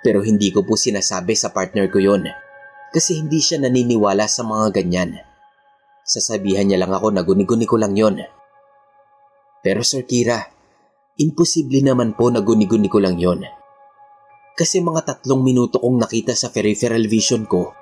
Pero 0.06 0.22
hindi 0.22 0.54
ko 0.54 0.62
po 0.62 0.77
sinasabi 0.77 1.34
sa 1.34 1.50
partner 1.50 1.89
ko 1.89 1.98
yon 1.98 2.30
kasi 2.94 3.18
hindi 3.18 3.42
siya 3.42 3.58
naniniwala 3.58 4.30
sa 4.30 4.46
mga 4.46 4.70
ganyan. 4.70 5.18
Sasabihan 6.06 6.70
niya 6.70 6.86
lang 6.86 6.94
ako 6.94 7.10
na 7.10 7.25
guni-guni 7.25 7.65
ko 7.65 7.82
lang 7.82 7.98
yon. 7.98 8.22
Pero 9.65 9.82
Sir 9.82 10.06
Kira, 10.06 10.46
imposible 11.18 11.82
naman 11.82 12.13
po 12.13 12.30
na 12.30 12.46
guni-guni 12.46 12.86
ko 12.86 13.01
lang 13.01 13.18
yon. 13.18 13.42
Kasi 14.54 14.77
mga 14.77 15.10
tatlong 15.10 15.42
minuto 15.42 15.82
kong 15.82 16.06
nakita 16.06 16.38
sa 16.38 16.54
peripheral 16.54 17.10
vision 17.10 17.50
ko, 17.50 17.74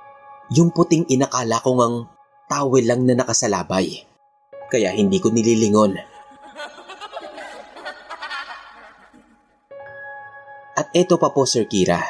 yung 0.55 0.71
puting 0.71 1.11
inakala 1.11 1.59
ko 1.59 1.75
ngang 1.75 2.07
towel 2.47 2.87
lang 2.87 3.03
na 3.03 3.19
nakasalabay. 3.19 4.07
Kaya 4.71 4.95
hindi 4.95 5.19
ko 5.19 5.27
nililingon. 5.27 6.12
At 10.73 10.89
eto 10.97 11.21
pa 11.21 11.29
po 11.29 11.45
Sir 11.45 11.69
Kira, 11.69 12.01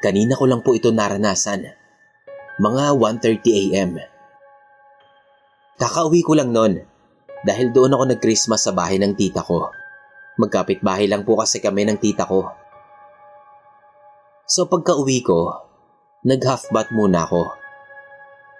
kanina 0.00 0.32
ko 0.32 0.48
lang 0.48 0.64
po 0.64 0.72
ito 0.72 0.88
naranasan. 0.88 1.68
Mga 2.56 2.84
1.30 2.96 3.60
a.m. 3.60 3.92
Kakauwi 5.76 6.24
ko 6.24 6.32
lang 6.32 6.48
noon 6.48 6.80
dahil 7.44 7.72
doon 7.72 7.92
ako 7.92 8.04
nag-Christmas 8.16 8.64
sa 8.64 8.72
bahay 8.72 8.96
ng 8.96 9.12
tita 9.12 9.44
ko. 9.44 9.68
Magkapit 10.40 10.80
bahay 10.80 11.12
lang 11.12 11.28
po 11.28 11.36
kasi 11.36 11.60
kami 11.60 11.84
ng 11.84 12.00
tita 12.00 12.24
ko. 12.24 12.48
So 14.48 14.64
pagka 14.64 14.96
uwi 14.96 15.20
ko, 15.20 15.52
nag-half 16.24 16.72
muna 16.96 17.28
ako. 17.28 17.52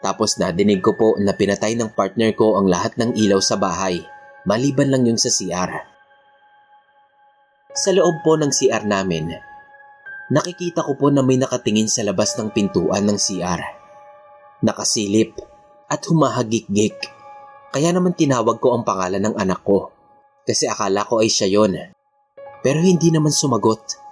Tapos 0.05 0.37
nadinig 0.37 0.85
ko 0.85 0.97
po 0.97 1.09
na 1.17 1.33
pinatay 1.33 1.81
ng 1.81 1.97
partner 1.97 2.37
ko 2.37 2.61
ang 2.61 2.69
lahat 2.69 2.97
ng 3.01 3.17
ilaw 3.17 3.41
sa 3.41 3.57
bahay, 3.57 4.05
maliban 4.45 4.93
lang 4.93 5.09
yung 5.09 5.21
sa 5.21 5.33
CR. 5.33 5.90
Sa 7.71 7.95
loob 7.95 8.27
po 8.27 8.35
ng 8.35 8.51
CR 8.51 8.83
namin, 8.83 9.31
nakikita 10.35 10.83
ko 10.83 10.99
po 10.99 11.07
na 11.15 11.23
may 11.23 11.39
nakatingin 11.39 11.87
sa 11.87 12.03
labas 12.03 12.35
ng 12.35 12.51
pintuan 12.51 13.07
ng 13.07 13.15
CR. 13.15 13.63
Nakasilip 14.67 15.39
at 15.87 16.03
humahagik-gik. 16.03 16.99
Kaya 17.71 17.95
naman 17.95 18.19
tinawag 18.19 18.59
ko 18.59 18.75
ang 18.75 18.83
pangalan 18.83 19.23
ng 19.23 19.39
anak 19.39 19.63
ko 19.63 19.95
kasi 20.43 20.67
akala 20.67 21.07
ko 21.07 21.23
ay 21.23 21.31
siya 21.31 21.47
yon. 21.47 21.79
Pero 22.61 22.83
hindi 22.83 23.15
naman 23.15 23.31
sumagot. 23.31 24.03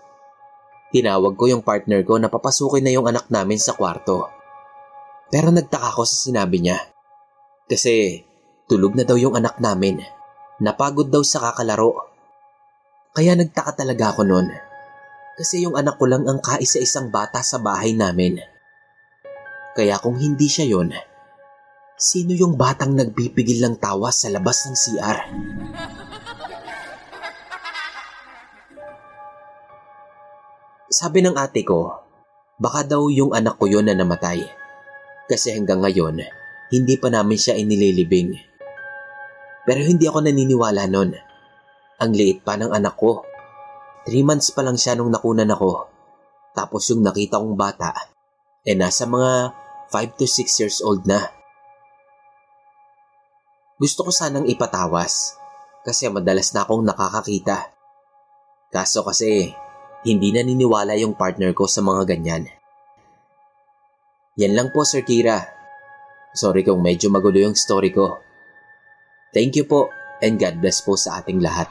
Tinawag 0.95 1.35
ko 1.35 1.51
yung 1.51 1.67
partner 1.67 2.07
ko 2.07 2.17
na 2.17 2.31
papasukin 2.31 2.87
na 2.87 2.95
yung 2.95 3.11
anak 3.11 3.27
namin 3.29 3.59
sa 3.59 3.75
kwarto. 3.75 4.31
Pero 5.29 5.51
nagtaka 5.53 5.99
ko 5.99 6.07
sa 6.07 6.17
sinabi 6.17 6.63
niya. 6.63 6.79
Kasi 7.69 8.25
tulog 8.71 8.95
na 8.95 9.05
daw 9.05 9.19
yung 9.19 9.37
anak 9.37 9.61
namin. 9.61 10.01
Napagod 10.63 11.13
daw 11.13 11.21
sa 11.27 11.51
kakalaro. 11.51 12.09
Kaya 13.17 13.33
nagtaka 13.35 13.85
talaga 13.85 14.13
ako 14.13 14.23
noon. 14.29 14.49
Kasi 15.39 15.63
yung 15.63 15.79
anak 15.79 15.97
ko 15.97 16.11
lang 16.11 16.27
ang 16.27 16.43
kaisa-isang 16.43 17.15
bata 17.15 17.41
sa 17.47 17.63
bahay 17.63 17.95
namin. 17.95 18.43
Kaya 19.79 20.03
kung 20.03 20.19
hindi 20.19 20.51
siya 20.51 20.67
yon, 20.67 20.91
sino 21.95 22.35
yung 22.35 22.59
batang 22.59 22.99
nagpipigil 22.99 23.63
ng 23.63 23.77
tawa 23.79 24.11
sa 24.11 24.27
labas 24.27 24.67
ng 24.67 24.75
CR? 24.75 25.19
Sabi 30.91 31.23
ng 31.23 31.39
ate 31.39 31.63
ko, 31.63 31.95
baka 32.59 32.83
daw 32.83 33.07
yung 33.07 33.31
anak 33.31 33.55
ko 33.61 33.71
yon 33.71 33.87
na 33.87 33.95
namatay. 33.95 34.43
Kasi 35.31 35.55
hanggang 35.55 35.85
ngayon, 35.85 36.25
hindi 36.75 36.95
pa 36.99 37.13
namin 37.13 37.39
siya 37.39 37.55
inililibing. 37.55 38.35
Pero 39.63 39.81
hindi 39.85 40.09
ako 40.09 40.27
naniniwala 40.27 40.91
nun. 40.91 41.28
Ang 41.99 42.15
liit 42.15 42.47
pa 42.47 42.55
ng 42.55 42.71
anak 42.71 42.95
ko. 42.95 43.27
Three 44.07 44.23
months 44.23 44.55
pa 44.55 44.63
lang 44.63 44.79
siya 44.79 44.95
nung 44.95 45.11
nakunan 45.11 45.51
ako. 45.51 45.91
Tapos 46.55 46.87
yung 46.95 47.03
nakita 47.03 47.43
kong 47.43 47.59
bata, 47.59 47.91
eh 48.63 48.79
nasa 48.79 49.03
mga 49.05 49.51
5 49.91 50.19
to 50.19 50.27
6 50.27 50.61
years 50.63 50.79
old 50.79 51.03
na. 51.11 51.27
Gusto 53.79 54.07
ko 54.07 54.11
sanang 54.15 54.47
ipatawas 54.47 55.39
kasi 55.83 56.07
madalas 56.07 56.55
na 56.55 56.63
akong 56.63 56.87
nakakakita. 56.87 57.75
Kaso 58.71 59.03
kasi 59.03 59.51
hindi 60.07 60.31
naniniwala 60.31 60.95
yung 61.03 61.19
partner 61.19 61.51
ko 61.51 61.67
sa 61.67 61.83
mga 61.83 62.15
ganyan. 62.15 62.47
Yan 64.39 64.55
lang 64.55 64.71
po 64.71 64.87
Sir 64.87 65.03
Kira. 65.03 65.51
Sorry 66.31 66.63
kung 66.63 66.79
medyo 66.79 67.11
magulo 67.11 67.43
yung 67.43 67.59
story 67.59 67.91
ko. 67.91 68.23
Thank 69.35 69.59
you 69.59 69.67
po 69.67 69.98
and 70.23 70.39
God 70.39 70.59
bless 70.59 70.83
po 70.83 70.95
sa 70.99 71.23
ating 71.23 71.43
lahat. 71.43 71.71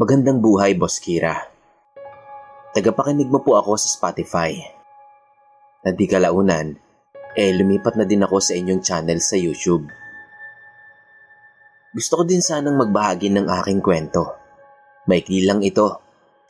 Magandang 0.00 0.40
buhay, 0.40 0.80
Boss 0.80 0.96
Kira. 0.96 1.36
Tagapakinig 2.72 3.28
mo 3.28 3.44
po 3.44 3.60
ako 3.60 3.76
sa 3.76 3.84
Spotify. 3.84 4.56
Na 5.84 5.92
di 5.92 6.08
kalaunan, 6.08 6.72
eh 7.36 7.52
lumipat 7.52 8.00
na 8.00 8.08
din 8.08 8.24
ako 8.24 8.40
sa 8.40 8.56
inyong 8.56 8.80
channel 8.80 9.20
sa 9.20 9.36
YouTube. 9.36 9.92
Gusto 11.92 12.16
ko 12.16 12.22
din 12.24 12.40
sanang 12.40 12.80
magbahagi 12.80 13.28
ng 13.28 13.44
aking 13.44 13.84
kwento. 13.84 14.40
Maikli 15.04 15.44
lang 15.44 15.60
ito, 15.60 16.00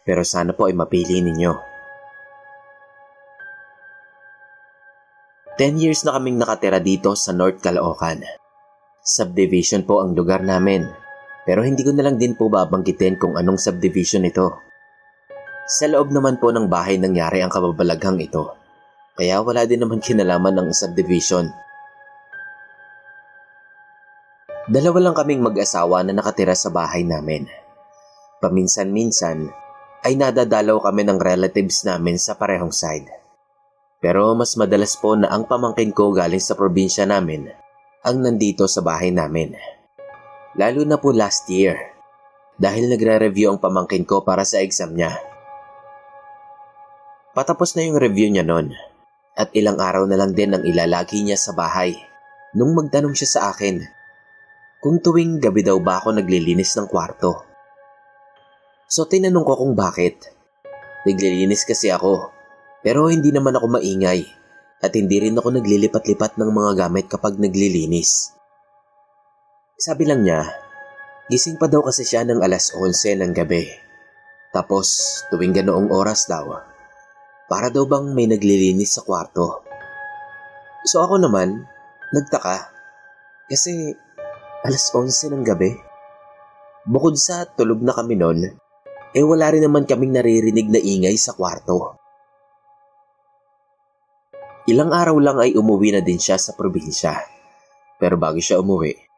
pero 0.07 0.23
sana 0.23 0.55
po 0.55 0.71
ay 0.71 0.79
mapili 0.79 1.19
ninyo. 1.19 1.53
Ten 5.59 5.75
years 5.75 6.07
na 6.07 6.15
kaming 6.15 6.39
nakatira 6.39 6.79
dito 6.79 7.19
sa 7.19 7.35
North 7.35 7.59
Caloocan. 7.59 8.23
Subdivision 9.03 9.83
po 9.83 10.07
ang 10.07 10.15
lugar 10.15 10.39
namin 10.47 11.10
pero 11.49 11.65
hindi 11.65 11.81
ko 11.81 11.91
na 11.97 12.05
lang 12.05 12.21
din 12.21 12.37
po 12.37 12.53
babanggitin 12.53 13.17
kung 13.17 13.35
anong 13.37 13.57
subdivision 13.57 14.29
ito. 14.29 14.61
Sa 15.71 15.87
loob 15.87 16.11
naman 16.11 16.43
po 16.43 16.51
ng 16.51 16.67
bahay 16.67 16.99
nangyari 16.99 17.41
ang 17.41 17.49
kababalaghang 17.49 18.19
ito. 18.19 18.59
Kaya 19.15 19.41
wala 19.45 19.65
din 19.65 19.83
naman 19.83 20.03
kinalaman 20.07 20.57
ng 20.57 20.69
subdivision. 20.75 21.49
Dalawa 24.71 24.99
lang 25.11 25.15
kaming 25.19 25.43
mag-asawa 25.43 26.07
na 26.07 26.15
nakatira 26.15 26.55
sa 26.55 26.71
bahay 26.71 27.03
namin. 27.03 27.51
Paminsan-minsan 28.39 29.51
ay 30.07 30.15
nadadalaw 30.15 30.79
kami 30.81 31.03
ng 31.05 31.19
relatives 31.19 31.83
namin 31.83 32.17
sa 32.17 32.39
parehong 32.39 32.73
side. 32.73 33.11
Pero 34.01 34.33
mas 34.33 34.57
madalas 34.57 34.97
po 34.97 35.13
na 35.19 35.29
ang 35.29 35.45
pamangkin 35.45 35.93
ko 35.93 36.15
galing 36.15 36.41
sa 36.41 36.57
probinsya 36.57 37.05
namin 37.05 37.53
ang 38.01 38.17
nandito 38.25 38.65
sa 38.65 38.81
bahay 38.81 39.13
namin. 39.13 39.53
Lalo 40.59 40.83
na 40.83 40.99
po 40.99 41.15
last 41.15 41.47
year 41.47 41.95
dahil 42.59 42.91
nagre-review 42.91 43.55
ang 43.55 43.59
pamangkin 43.63 44.03
ko 44.03 44.27
para 44.27 44.43
sa 44.43 44.59
exam 44.59 44.99
niya. 44.99 45.15
Patapos 47.31 47.79
na 47.79 47.87
yung 47.87 47.95
review 47.95 48.27
niya 48.27 48.43
noon 48.43 48.75
at 49.39 49.55
ilang 49.55 49.79
araw 49.79 50.11
na 50.11 50.19
lang 50.19 50.35
din 50.35 50.51
ang 50.51 50.67
ilalagi 50.67 51.23
niya 51.23 51.39
sa 51.39 51.55
bahay 51.55 51.95
nung 52.59 52.75
magtanong 52.75 53.15
siya 53.15 53.29
sa 53.31 53.41
akin 53.55 53.79
kung 54.83 54.99
tuwing 54.99 55.39
gabi 55.39 55.63
daw 55.63 55.79
ba 55.79 56.03
ako 56.03 56.19
naglilinis 56.19 56.75
ng 56.75 56.91
kwarto. 56.91 57.47
So 58.91 59.07
tinanong 59.07 59.47
ko 59.47 59.55
kung 59.55 59.79
bakit. 59.79 60.35
Naglilinis 61.07 61.63
kasi 61.63 61.95
ako 61.95 62.35
pero 62.83 63.07
hindi 63.07 63.31
naman 63.31 63.55
ako 63.55 63.79
maingay 63.79 64.27
at 64.83 64.91
hindi 64.99 65.23
rin 65.23 65.39
ako 65.39 65.63
naglilipat-lipat 65.63 66.41
ng 66.43 66.51
mga 66.51 66.71
gamit 66.75 67.07
kapag 67.07 67.39
naglilinis. 67.39 68.40
Sabi 69.81 70.05
lang 70.05 70.29
niya, 70.29 70.45
gising 71.33 71.57
pa 71.57 71.65
daw 71.65 71.81
kasi 71.81 72.05
siya 72.05 72.21
ng 72.29 72.45
alas 72.45 72.77
11 72.77 73.17
ng 73.17 73.33
gabi. 73.33 73.65
Tapos 74.53 75.25
tuwing 75.33 75.57
ganoong 75.57 75.89
oras 75.89 76.29
daw, 76.29 76.53
para 77.49 77.73
daw 77.73 77.89
bang 77.89 78.13
may 78.13 78.29
naglilinis 78.29 79.01
sa 79.01 79.01
kwarto. 79.01 79.65
So 80.85 81.01
ako 81.01 81.25
naman, 81.25 81.65
nagtaka. 82.13 82.69
Kasi 83.49 83.97
alas 84.69 84.93
11 84.93 85.33
ng 85.33 85.45
gabi. 85.49 85.73
Bukod 86.85 87.17
sa 87.17 87.49
tulog 87.49 87.81
na 87.81 87.97
kami 87.97 88.21
noon, 88.21 88.53
eh 89.17 89.25
wala 89.25 89.49
rin 89.49 89.65
naman 89.65 89.89
kaming 89.89 90.13
naririnig 90.13 90.69
na 90.69 90.77
ingay 90.77 91.17
sa 91.17 91.33
kwarto. 91.33 91.97
Ilang 94.69 94.93
araw 94.93 95.17
lang 95.25 95.41
ay 95.41 95.57
umuwi 95.57 95.97
na 95.97 96.05
din 96.05 96.21
siya 96.21 96.37
sa 96.37 96.53
probinsya. 96.53 97.17
Pero 97.97 98.21
bago 98.21 98.37
siya 98.45 98.61
umuwi, 98.61 99.10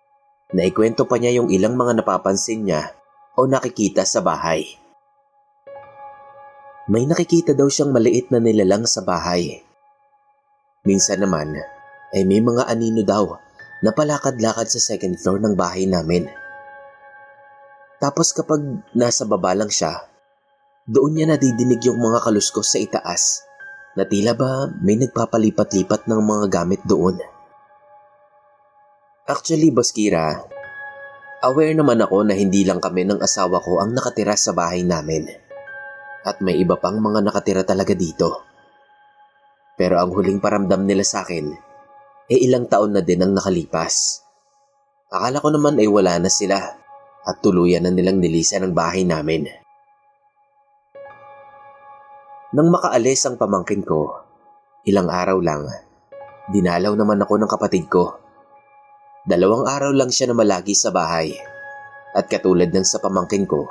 Naikwento 0.52 1.08
pa 1.08 1.16
niya 1.16 1.40
yung 1.40 1.48
ilang 1.48 1.76
mga 1.76 2.00
napapansin 2.00 2.68
niya 2.68 2.92
o 3.36 3.48
nakikita 3.48 4.04
sa 4.04 4.20
bahay. 4.20 4.68
May 6.92 7.08
nakikita 7.08 7.56
daw 7.56 7.70
siyang 7.72 7.94
maliit 7.94 8.28
na 8.28 8.42
nilalang 8.42 8.84
sa 8.84 9.00
bahay. 9.00 9.64
Minsan 10.84 11.24
naman 11.24 11.56
ay 12.12 12.22
may 12.28 12.44
mga 12.44 12.68
anino 12.68 13.00
daw 13.00 13.38
na 13.80 13.90
palakad-lakad 13.96 14.68
sa 14.68 14.80
second 14.82 15.16
floor 15.16 15.40
ng 15.40 15.54
bahay 15.56 15.88
namin. 15.88 16.28
Tapos 18.02 18.34
kapag 18.34 18.60
nasa 18.92 19.24
baba 19.24 19.54
lang 19.56 19.70
siya, 19.70 20.12
Doon 20.82 21.14
niya 21.14 21.30
nadidinig 21.30 21.78
yung 21.86 22.02
mga 22.02 22.26
kaluskos 22.26 22.74
sa 22.74 22.78
itaas 22.82 23.46
na 23.94 24.02
tila 24.02 24.34
ba 24.34 24.66
may 24.82 24.98
nagpapalipat-lipat 24.98 26.10
ng 26.10 26.18
mga 26.18 26.46
gamit 26.50 26.82
doon. 26.82 27.22
Actually, 29.22 29.70
Boss 29.70 29.94
Kira, 29.94 30.35
aware 31.46 31.78
naman 31.78 32.02
ako 32.02 32.26
na 32.26 32.35
hindi 32.35 32.66
lang 32.66 32.82
kami 32.82 33.06
ng 33.06 33.22
asawa 33.22 33.62
ko 33.62 33.78
ang 33.78 33.94
nakatira 33.94 34.35
sa 34.35 34.50
bahay 34.50 34.82
namin. 34.82 35.30
At 36.26 36.42
may 36.42 36.58
iba 36.58 36.74
pang 36.74 36.98
mga 36.98 37.22
nakatira 37.22 37.62
talaga 37.62 37.94
dito. 37.94 38.42
Pero 39.78 40.02
ang 40.02 40.11
huling 40.11 40.42
paramdam 40.42 40.82
nila 40.82 41.06
sa 41.06 41.22
akin, 41.22 41.54
eh 42.35 42.38
ilang 42.42 42.66
taon 42.66 42.98
na 42.98 43.02
din 43.06 43.22
ang 43.22 43.30
nakalipas. 43.30 44.26
Akala 45.06 45.38
ko 45.38 45.54
naman 45.54 45.78
ay 45.78 45.87
wala 45.87 46.18
na 46.18 46.26
sila 46.26 46.58
at 47.22 47.37
tuluyan 47.38 47.87
na 47.87 47.94
nilang 47.94 48.18
nilisan 48.18 48.66
ang 48.66 48.74
bahay 48.74 49.06
namin. 49.06 49.46
Nang 52.58 52.74
makaalis 52.74 53.22
ang 53.30 53.38
pamangkin 53.38 53.87
ko, 53.87 54.18
ilang 54.82 55.06
araw 55.06 55.38
lang, 55.38 55.70
dinalaw 56.50 56.90
naman 56.98 57.22
ako 57.22 57.38
ng 57.38 57.50
kapatid 57.54 57.87
ko. 57.87 58.21
Dalawang 59.22 59.70
araw 59.70 59.94
lang 59.94 60.11
siya 60.11 60.30
na 60.30 60.35
malagi 60.35 60.74
sa 60.74 60.90
bahay. 60.90 61.30
At 62.11 62.26
katulad 62.26 62.74
ng 62.74 62.82
sa 62.82 62.98
pamangkin 62.98 63.46
ko, 63.46 63.70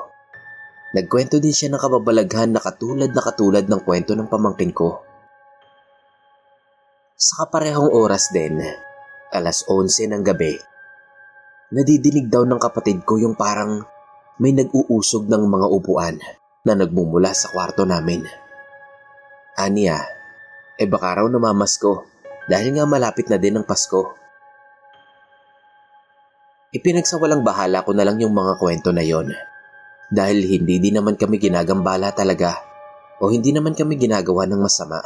nagkwento 0.96 1.44
din 1.44 1.52
siya 1.52 1.68
ng 1.76 1.82
kababalaghan 1.84 2.56
na 2.56 2.64
katulad 2.64 3.12
na 3.12 3.20
katulad 3.20 3.68
ng 3.68 3.84
kwento 3.84 4.16
ng 4.16 4.32
pamangkin 4.32 4.72
ko. 4.72 5.04
Sa 7.20 7.44
kaparehong 7.44 7.92
oras 7.92 8.32
din, 8.32 8.64
alas 9.36 9.68
11 9.68 10.16
ng 10.16 10.24
gabi, 10.24 10.56
nadidinig 11.76 12.32
daw 12.32 12.48
ng 12.48 12.58
kapatid 12.58 13.04
ko 13.04 13.20
yung 13.20 13.36
parang 13.36 13.84
may 14.40 14.56
nag-uusog 14.56 15.28
ng 15.28 15.44
mga 15.52 15.68
upuan 15.68 16.16
na 16.64 16.80
nagmumula 16.80 17.36
sa 17.36 17.52
kwarto 17.52 17.84
namin. 17.84 18.24
Aniya, 19.60 20.00
eh 20.80 20.88
baka 20.88 21.20
raw 21.20 21.28
namamasko 21.28 22.08
dahil 22.48 22.80
nga 22.80 22.88
malapit 22.88 23.28
na 23.28 23.36
din 23.36 23.60
ang 23.60 23.68
Pasko. 23.68 24.21
Ipinagsawalang 26.72 27.44
bahala 27.44 27.84
ko 27.84 27.92
na 27.92 28.08
lang 28.08 28.16
yung 28.24 28.32
mga 28.32 28.56
kwento 28.56 28.96
na 28.96 29.04
yon. 29.04 29.28
Dahil 30.08 30.40
hindi 30.48 30.80
din 30.80 31.04
naman 31.04 31.20
kami 31.20 31.36
ginagambala 31.36 32.16
talaga 32.16 32.64
o 33.20 33.28
hindi 33.28 33.52
naman 33.52 33.76
kami 33.76 34.00
ginagawa 34.00 34.48
ng 34.48 34.64
masama. 34.64 35.04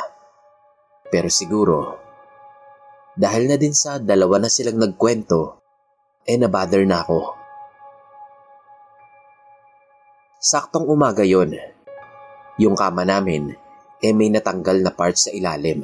Pero 1.09 1.25
siguro, 1.25 1.97
dahil 3.17 3.49
na 3.49 3.57
din 3.57 3.73
sa 3.73 3.97
dalawa 3.97 4.45
na 4.45 4.49
silang 4.53 4.77
nagkwento, 4.77 5.57
eh 6.29 6.37
nabother 6.37 6.85
na 6.85 7.01
ako. 7.01 7.33
Saktong 10.37 10.85
umaga 10.85 11.25
yon. 11.25 11.57
Yung 12.61 12.77
kama 12.77 13.09
namin, 13.09 13.57
eh 14.05 14.13
may 14.13 14.29
natanggal 14.29 14.85
na 14.85 14.93
parts 14.93 15.25
sa 15.25 15.31
ilalim. 15.33 15.81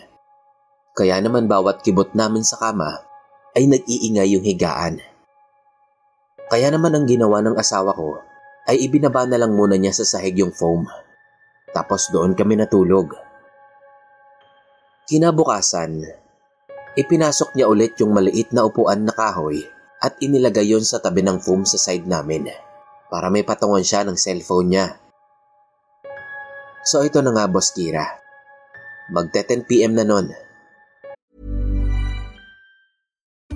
Kaya 0.93 1.17
naman 1.17 1.49
bawat 1.49 1.81
kibot 1.81 2.13
namin 2.13 2.45
sa 2.45 2.61
kama 2.61 3.01
ay 3.57 3.65
nag-iingay 3.65 4.37
yung 4.37 4.45
higaan. 4.45 5.10
Kaya 6.51 6.67
naman 6.67 6.91
ang 6.91 7.07
ginawa 7.07 7.39
ng 7.39 7.55
asawa 7.55 7.95
ko 7.95 8.19
ay 8.67 8.83
ibinaba 8.83 9.23
na 9.23 9.39
lang 9.39 9.55
muna 9.55 9.79
niya 9.79 9.95
sa 9.95 10.03
sahig 10.03 10.35
yung 10.43 10.51
foam. 10.51 10.83
Tapos 11.71 12.11
doon 12.11 12.35
kami 12.35 12.59
natulog. 12.59 13.15
Kinabukasan, 15.07 16.03
ipinasok 16.99 17.55
niya 17.55 17.71
ulit 17.71 17.95
yung 18.03 18.11
maliit 18.11 18.51
na 18.51 18.67
upuan 18.67 19.07
na 19.07 19.15
kahoy 19.15 19.63
at 20.03 20.19
inilagay 20.19 20.67
yon 20.67 20.83
sa 20.83 20.99
tabi 20.99 21.23
ng 21.23 21.39
foam 21.39 21.63
sa 21.63 21.79
side 21.79 22.03
namin 22.03 22.51
para 23.07 23.31
may 23.31 23.47
patungan 23.47 23.83
siya 23.83 24.03
ng 24.03 24.19
cellphone 24.19 24.67
niya 24.67 24.87
So 26.81 27.05
ito 27.05 27.21
na 27.21 27.29
nga, 27.29 27.45
Boss 27.45 27.69
Kira. 27.77 28.17
Magte 29.13 29.45
10pm 29.45 29.93
na 29.93 30.05
nun. 30.05 30.33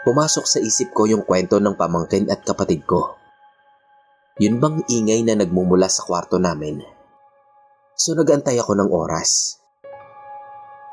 Pumasok 0.00 0.44
sa 0.48 0.58
isip 0.64 0.96
ko 0.96 1.04
yung 1.04 1.28
kwento 1.28 1.60
ng 1.60 1.76
pamangkin 1.76 2.32
at 2.32 2.40
kapatid 2.40 2.88
ko. 2.88 3.20
Yun 4.40 4.56
bang 4.56 4.80
ingay 4.88 5.20
na 5.20 5.36
nagmumula 5.36 5.92
sa 5.92 6.08
kwarto 6.08 6.40
namin? 6.40 6.80
So 7.92 8.16
nagantay 8.16 8.56
ako 8.56 8.72
ng 8.80 8.88
oras. 8.88 9.60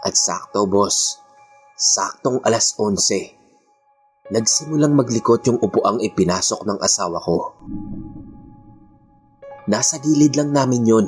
At 0.03 0.19
sakto 0.19 0.67
boss, 0.67 1.23
saktong 1.79 2.43
alas 2.43 2.75
11. 2.75 4.35
Nagsimulang 4.35 4.91
maglikot 4.91 5.39
yung 5.47 5.63
upuang 5.63 6.03
ipinasok 6.03 6.67
ng 6.67 6.79
asawa 6.83 7.23
ko. 7.23 7.55
Nasa 9.71 10.03
gilid 10.03 10.35
lang 10.35 10.51
namin 10.51 10.83
yun. 10.83 11.07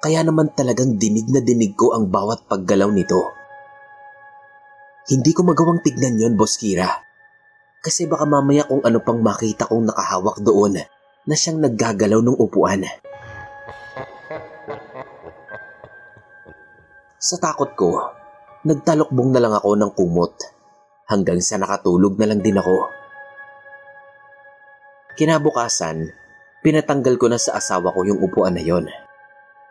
Kaya 0.00 0.24
naman 0.24 0.56
talagang 0.56 0.96
dinig 0.96 1.28
na 1.28 1.44
dinig 1.44 1.76
ko 1.76 1.92
ang 1.92 2.08
bawat 2.08 2.48
paggalaw 2.48 2.88
nito. 2.88 3.20
Hindi 5.12 5.36
ko 5.36 5.44
magawang 5.44 5.84
tignan 5.84 6.16
yon, 6.16 6.40
Boss 6.40 6.56
Kira. 6.56 7.09
Kasi 7.80 8.04
baka 8.04 8.28
mamaya 8.28 8.68
kung 8.68 8.84
ano 8.84 9.00
pang 9.00 9.24
makita 9.24 9.64
kong 9.64 9.88
nakahawak 9.88 10.36
doon 10.44 10.84
na 11.24 11.34
siyang 11.34 11.64
naggagalaw 11.64 12.20
ng 12.20 12.36
upuan. 12.36 12.84
Sa 17.16 17.36
takot 17.40 17.72
ko, 17.76 18.04
nagtalokbong 18.68 19.32
na 19.32 19.40
lang 19.40 19.56
ako 19.56 19.76
ng 19.80 19.92
kumot 19.96 20.34
hanggang 21.08 21.40
sa 21.40 21.56
nakatulog 21.56 22.20
na 22.20 22.28
lang 22.28 22.44
din 22.44 22.60
ako. 22.60 22.88
Kinabukasan, 25.16 26.12
pinatanggal 26.60 27.16
ko 27.16 27.32
na 27.32 27.40
sa 27.40 27.56
asawa 27.56 27.92
ko 27.96 28.04
yung 28.04 28.20
upuan 28.20 28.56
na 28.56 28.64
yon. 28.64 28.88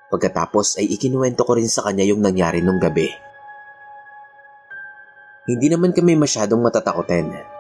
Pagkatapos 0.10 0.82
ay 0.82 0.90
ikinuwento 0.98 1.46
ko 1.46 1.58
rin 1.58 1.70
sa 1.70 1.86
kanya 1.86 2.06
yung 2.06 2.26
nangyari 2.26 2.66
nung 2.66 2.82
gabi. 2.82 3.10
Hindi 5.46 5.70
naman 5.70 5.94
kami 5.94 6.18
masyadong 6.18 6.62
matatakotin, 6.62 7.59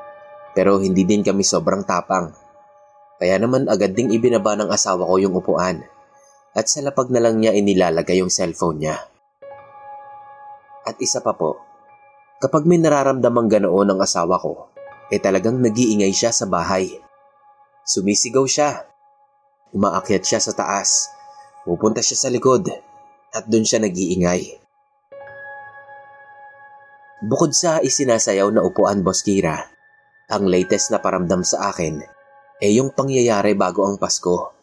pero 0.59 0.75
hindi 0.83 1.07
din 1.07 1.23
kami 1.23 1.39
sobrang 1.39 1.87
tapang. 1.87 2.35
Kaya 3.15 3.39
naman 3.39 3.71
agad 3.71 3.95
ding 3.95 4.11
ibinaba 4.11 4.59
ng 4.59 4.67
asawa 4.67 5.07
ko 5.07 5.15
yung 5.15 5.31
upuan 5.39 5.79
at 6.51 6.67
sa 6.67 6.83
lapag 6.83 7.07
na 7.15 7.23
lang 7.23 7.39
niya 7.39 7.55
inilalagay 7.55 8.19
yung 8.19 8.27
cellphone 8.27 8.83
niya. 8.83 8.99
At 10.83 10.99
isa 10.99 11.23
pa 11.23 11.31
po, 11.31 11.63
kapag 12.43 12.67
may 12.67 12.75
nararamdamang 12.75 13.47
ganoon 13.47 13.87
ang 13.87 14.03
asawa 14.03 14.35
ko, 14.35 14.67
eh 15.07 15.23
talagang 15.23 15.63
nag-iingay 15.63 16.11
siya 16.11 16.35
sa 16.35 16.43
bahay. 16.43 16.91
Sumisigaw 17.87 18.43
siya. 18.43 18.83
Umaakyat 19.71 20.27
siya 20.27 20.43
sa 20.43 20.51
taas. 20.51 21.07
Pupunta 21.63 22.03
siya 22.03 22.19
sa 22.19 22.27
likod 22.27 22.67
at 23.31 23.47
doon 23.47 23.63
siya 23.63 23.79
nag-iingay. 23.79 24.59
Bukod 27.23 27.55
sa 27.55 27.79
isinasayaw 27.79 28.51
na 28.51 28.59
upuan, 28.59 29.07
Boss 29.07 29.23
Kira, 29.23 29.78
ang 30.29 30.45
latest 30.45 30.93
na 30.93 31.01
paramdam 31.01 31.41
sa 31.41 31.73
akin 31.73 32.05
ay 32.61 32.77
yung 32.77 32.93
pangyayari 32.93 33.57
bago 33.57 33.89
ang 33.89 33.97
Pasko. 33.97 34.53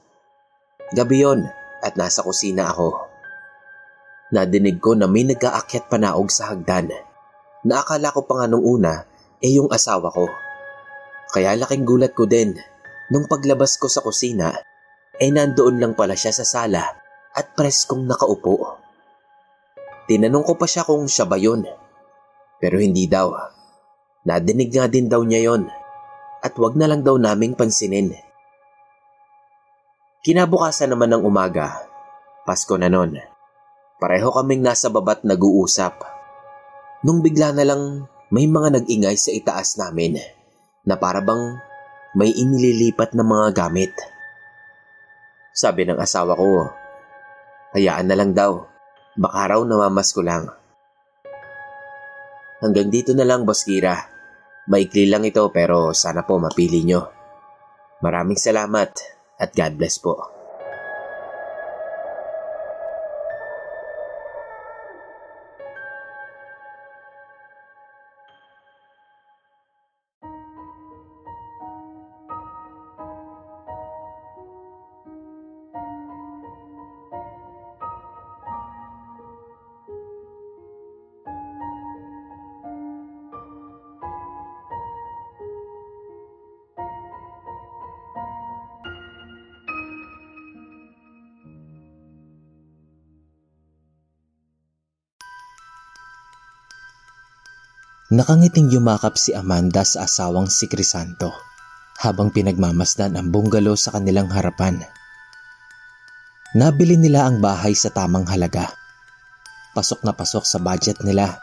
Gabi 0.94 1.26
yon 1.26 1.42
at 1.82 1.98
nasa 1.98 2.22
kusina 2.22 2.70
ako. 2.70 2.94
Nadinig 4.30 4.78
ko 4.78 4.94
na 4.94 5.10
may 5.10 5.26
nag-aakyat 5.26 5.90
panaog 5.90 6.30
sa 6.30 6.54
hagdan. 6.54 6.94
Naakala 7.66 8.14
ko 8.14 8.22
pa 8.22 8.42
nga 8.42 8.46
nung 8.46 8.62
una 8.62 9.02
ay 9.42 9.58
yung 9.58 9.66
asawa 9.74 10.14
ko. 10.14 10.30
Kaya 11.34 11.58
laking 11.58 11.82
gulat 11.82 12.14
ko 12.14 12.30
din 12.30 12.54
nung 13.10 13.26
paglabas 13.26 13.74
ko 13.78 13.90
sa 13.90 14.02
kusina 14.02 14.54
ay 15.18 15.34
nandoon 15.34 15.82
lang 15.82 15.94
pala 15.98 16.14
siya 16.14 16.30
sa 16.30 16.46
sala 16.46 16.82
at 17.34 17.58
preskong 17.58 18.06
nakaupo. 18.06 18.78
Tinanong 20.06 20.46
ko 20.46 20.54
pa 20.54 20.70
siya 20.70 20.86
kung 20.86 21.10
siya 21.10 21.26
ba 21.26 21.34
yun. 21.34 21.66
Pero 22.62 22.78
hindi 22.78 23.10
daw. 23.10 23.55
Nadinig 24.26 24.74
nga 24.74 24.90
din 24.90 25.06
daw 25.06 25.22
niya 25.22 25.54
yon 25.54 25.70
at 26.42 26.54
wag 26.58 26.74
na 26.74 26.90
lang 26.90 27.06
daw 27.06 27.14
naming 27.14 27.54
pansinin. 27.54 28.10
Kinabukasan 30.26 30.90
naman 30.90 31.14
ng 31.14 31.22
umaga, 31.22 31.86
Pasko 32.42 32.74
na 32.74 32.90
nun. 32.90 33.14
Pareho 34.02 34.34
kaming 34.34 34.66
nasa 34.66 34.90
babat 34.90 35.22
nag-uusap. 35.22 36.02
Nung 37.06 37.22
bigla 37.22 37.54
na 37.54 37.62
lang 37.62 38.10
may 38.34 38.50
mga 38.50 38.82
nag-ingay 38.82 39.14
sa 39.14 39.30
itaas 39.30 39.78
namin 39.78 40.18
na 40.82 40.98
parabang 40.98 41.62
may 42.18 42.34
inililipat 42.34 43.14
na 43.14 43.22
mga 43.22 43.54
gamit. 43.54 43.94
Sabi 45.54 45.86
ng 45.86 46.02
asawa 46.02 46.34
ko, 46.34 46.66
hayaan 47.78 48.10
na 48.10 48.18
lang 48.18 48.34
daw, 48.34 48.66
baka 49.14 49.54
raw 49.54 49.60
namamas 49.62 50.10
ko 50.10 50.26
lang. 50.26 50.50
Hanggang 52.58 52.90
dito 52.90 53.14
na 53.14 53.22
lang, 53.22 53.46
Boss 53.46 53.62
Kira. 53.62 54.15
Maikli 54.66 55.06
lang 55.06 55.22
ito 55.22 55.46
pero 55.54 55.94
sana 55.94 56.26
po 56.26 56.42
mapili 56.42 56.82
nyo. 56.82 57.06
Maraming 58.02 58.38
salamat 58.38 58.90
at 59.38 59.54
God 59.54 59.72
bless 59.78 60.02
po. 60.02 60.35
Nakangiting 98.16 98.72
yumakap 98.72 99.20
si 99.20 99.36
Amanda 99.36 99.84
sa 99.84 100.08
asawang 100.08 100.48
si 100.48 100.72
Crisanto 100.72 101.36
habang 102.00 102.32
pinagmamasdan 102.32 103.12
ang 103.12 103.28
bungalo 103.28 103.76
sa 103.76 103.92
kanilang 103.92 104.32
harapan. 104.32 104.80
Nabili 106.56 106.96
nila 106.96 107.28
ang 107.28 107.44
bahay 107.44 107.76
sa 107.76 107.92
tamang 107.92 108.24
halaga. 108.24 108.72
Pasok 109.76 110.00
na 110.00 110.16
pasok 110.16 110.48
sa 110.48 110.56
budget 110.56 111.04
nila 111.04 111.36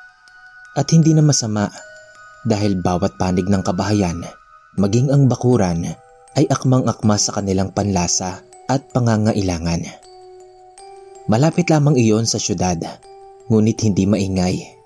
at 0.74 0.90
hindi 0.90 1.14
na 1.14 1.22
masama 1.22 1.70
dahil 2.42 2.82
bawat 2.82 3.22
panig 3.22 3.46
ng 3.46 3.62
kabahayan, 3.62 4.26
maging 4.74 5.14
ang 5.14 5.30
bakuran, 5.30 5.94
ay 6.34 6.50
akmang-akma 6.50 7.22
sa 7.22 7.38
kanilang 7.38 7.70
panlasa 7.70 8.42
at 8.66 8.82
pangangailangan. 8.90 9.86
Malapit 11.30 11.70
lamang 11.70 12.02
iyon 12.02 12.26
sa 12.26 12.42
syudad, 12.42 12.82
ngunit 13.46 13.78
hindi 13.86 14.10
maingay 14.10 14.83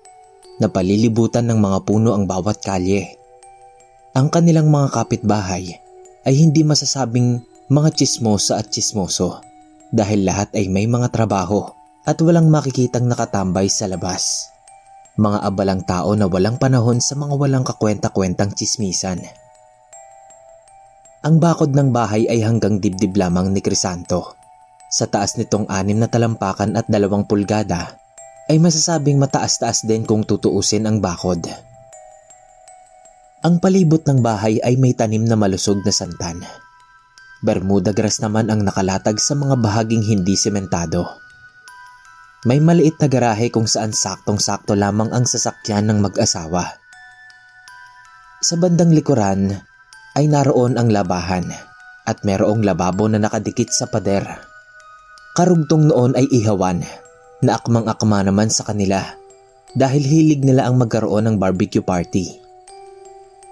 na 0.58 0.66
palilibutan 0.66 1.46
ng 1.46 1.58
mga 1.58 1.78
puno 1.86 2.14
ang 2.14 2.26
bawat 2.26 2.58
kalye. 2.62 3.18
Ang 4.18 4.28
kanilang 4.28 4.66
mga 4.68 4.90
kapitbahay 4.90 5.78
ay 6.26 6.34
hindi 6.34 6.66
masasabing 6.66 7.42
mga 7.70 7.94
chismosa 7.94 8.58
at 8.58 8.66
chismoso 8.68 9.38
dahil 9.94 10.26
lahat 10.26 10.52
ay 10.58 10.66
may 10.66 10.90
mga 10.90 11.14
trabaho 11.14 11.70
at 12.04 12.18
walang 12.20 12.50
makikitang 12.50 13.06
nakatambay 13.06 13.70
sa 13.70 13.86
labas. 13.86 14.50
Mga 15.18 15.38
abalang 15.44 15.82
tao 15.86 16.14
na 16.14 16.26
walang 16.26 16.58
panahon 16.58 17.02
sa 17.02 17.18
mga 17.18 17.34
walang 17.34 17.64
kakwenta-kwentang 17.66 18.54
chismisan. 18.54 19.18
Ang 21.26 21.42
bakod 21.42 21.74
ng 21.74 21.90
bahay 21.90 22.30
ay 22.30 22.46
hanggang 22.46 22.78
dibdib 22.78 23.18
lamang 23.18 23.50
ni 23.50 23.58
Crisanto. 23.58 24.38
Sa 24.88 25.04
taas 25.10 25.36
nitong 25.36 25.68
anim 25.68 25.98
na 25.98 26.08
talampakan 26.08 26.78
at 26.78 26.86
dalawang 26.88 27.26
pulgada 27.28 27.98
ay 28.48 28.56
masasabing 28.56 29.20
mataas-taas 29.20 29.84
din 29.84 30.08
kung 30.08 30.24
tutuusin 30.24 30.88
ang 30.88 31.04
bakod. 31.04 31.44
Ang 33.44 33.60
palibot 33.60 34.02
ng 34.02 34.24
bahay 34.24 34.58
ay 34.64 34.80
may 34.80 34.96
tanim 34.96 35.22
na 35.22 35.36
malusog 35.36 35.84
na 35.84 35.92
santan. 35.92 36.42
Bermuda 37.44 37.94
grass 37.94 38.18
naman 38.18 38.50
ang 38.50 38.66
nakalatag 38.66 39.20
sa 39.22 39.38
mga 39.38 39.60
bahaging 39.62 40.02
hindi 40.02 40.34
sementado. 40.34 41.06
May 42.48 42.58
maliit 42.58 42.98
na 42.98 43.06
garahe 43.06 43.52
kung 43.52 43.68
saan 43.68 43.94
saktong-sakto 43.94 44.74
lamang 44.74 45.12
ang 45.14 45.22
sasakyan 45.28 45.86
ng 45.86 46.02
mag-asawa. 46.02 46.82
Sa 48.42 48.54
bandang 48.58 48.90
likuran 48.90 49.54
ay 50.18 50.24
naroon 50.26 50.74
ang 50.74 50.90
labahan 50.90 51.46
at 52.08 52.24
merong 52.24 52.64
lababo 52.64 53.06
na 53.06 53.22
nakadikit 53.22 53.70
sa 53.70 53.86
pader. 53.86 54.24
Karugtong 55.36 55.94
noon 55.94 56.18
ay 56.18 56.26
ihawan 56.32 56.82
na 57.44 57.58
akmang-akma 57.58 58.26
naman 58.26 58.50
sa 58.50 58.66
kanila 58.66 59.14
dahil 59.76 60.02
hilig 60.02 60.42
nila 60.42 60.66
ang 60.66 60.80
magkaroon 60.80 61.28
ng 61.28 61.36
barbecue 61.36 61.84
party. 61.84 62.40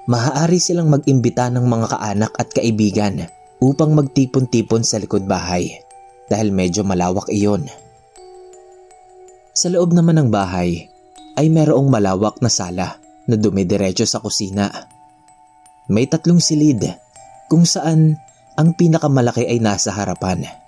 Maaari 0.06 0.58
silang 0.62 0.90
mag-imbita 0.90 1.50
ng 1.50 1.66
mga 1.66 1.86
kaanak 1.98 2.32
at 2.38 2.48
kaibigan 2.54 3.26
upang 3.58 3.94
magtipon-tipon 3.94 4.86
sa 4.86 5.02
likod 5.02 5.26
bahay 5.26 5.82
dahil 6.30 6.54
medyo 6.54 6.86
malawak 6.86 7.26
iyon. 7.30 7.66
Sa 9.56 9.72
loob 9.72 9.94
naman 9.94 10.18
ng 10.20 10.28
bahay 10.30 10.86
ay 11.34 11.46
merong 11.50 11.90
malawak 11.90 12.38
na 12.38 12.50
sala 12.50 12.98
na 13.26 13.34
dumidiretso 13.34 14.06
sa 14.06 14.22
kusina. 14.22 14.70
May 15.90 16.06
tatlong 16.06 16.42
silid 16.42 16.82
kung 17.50 17.66
saan 17.66 18.18
ang 18.58 18.74
pinakamalaki 18.74 19.46
ay 19.46 19.58
nasa 19.62 19.94
harapan 19.94 20.65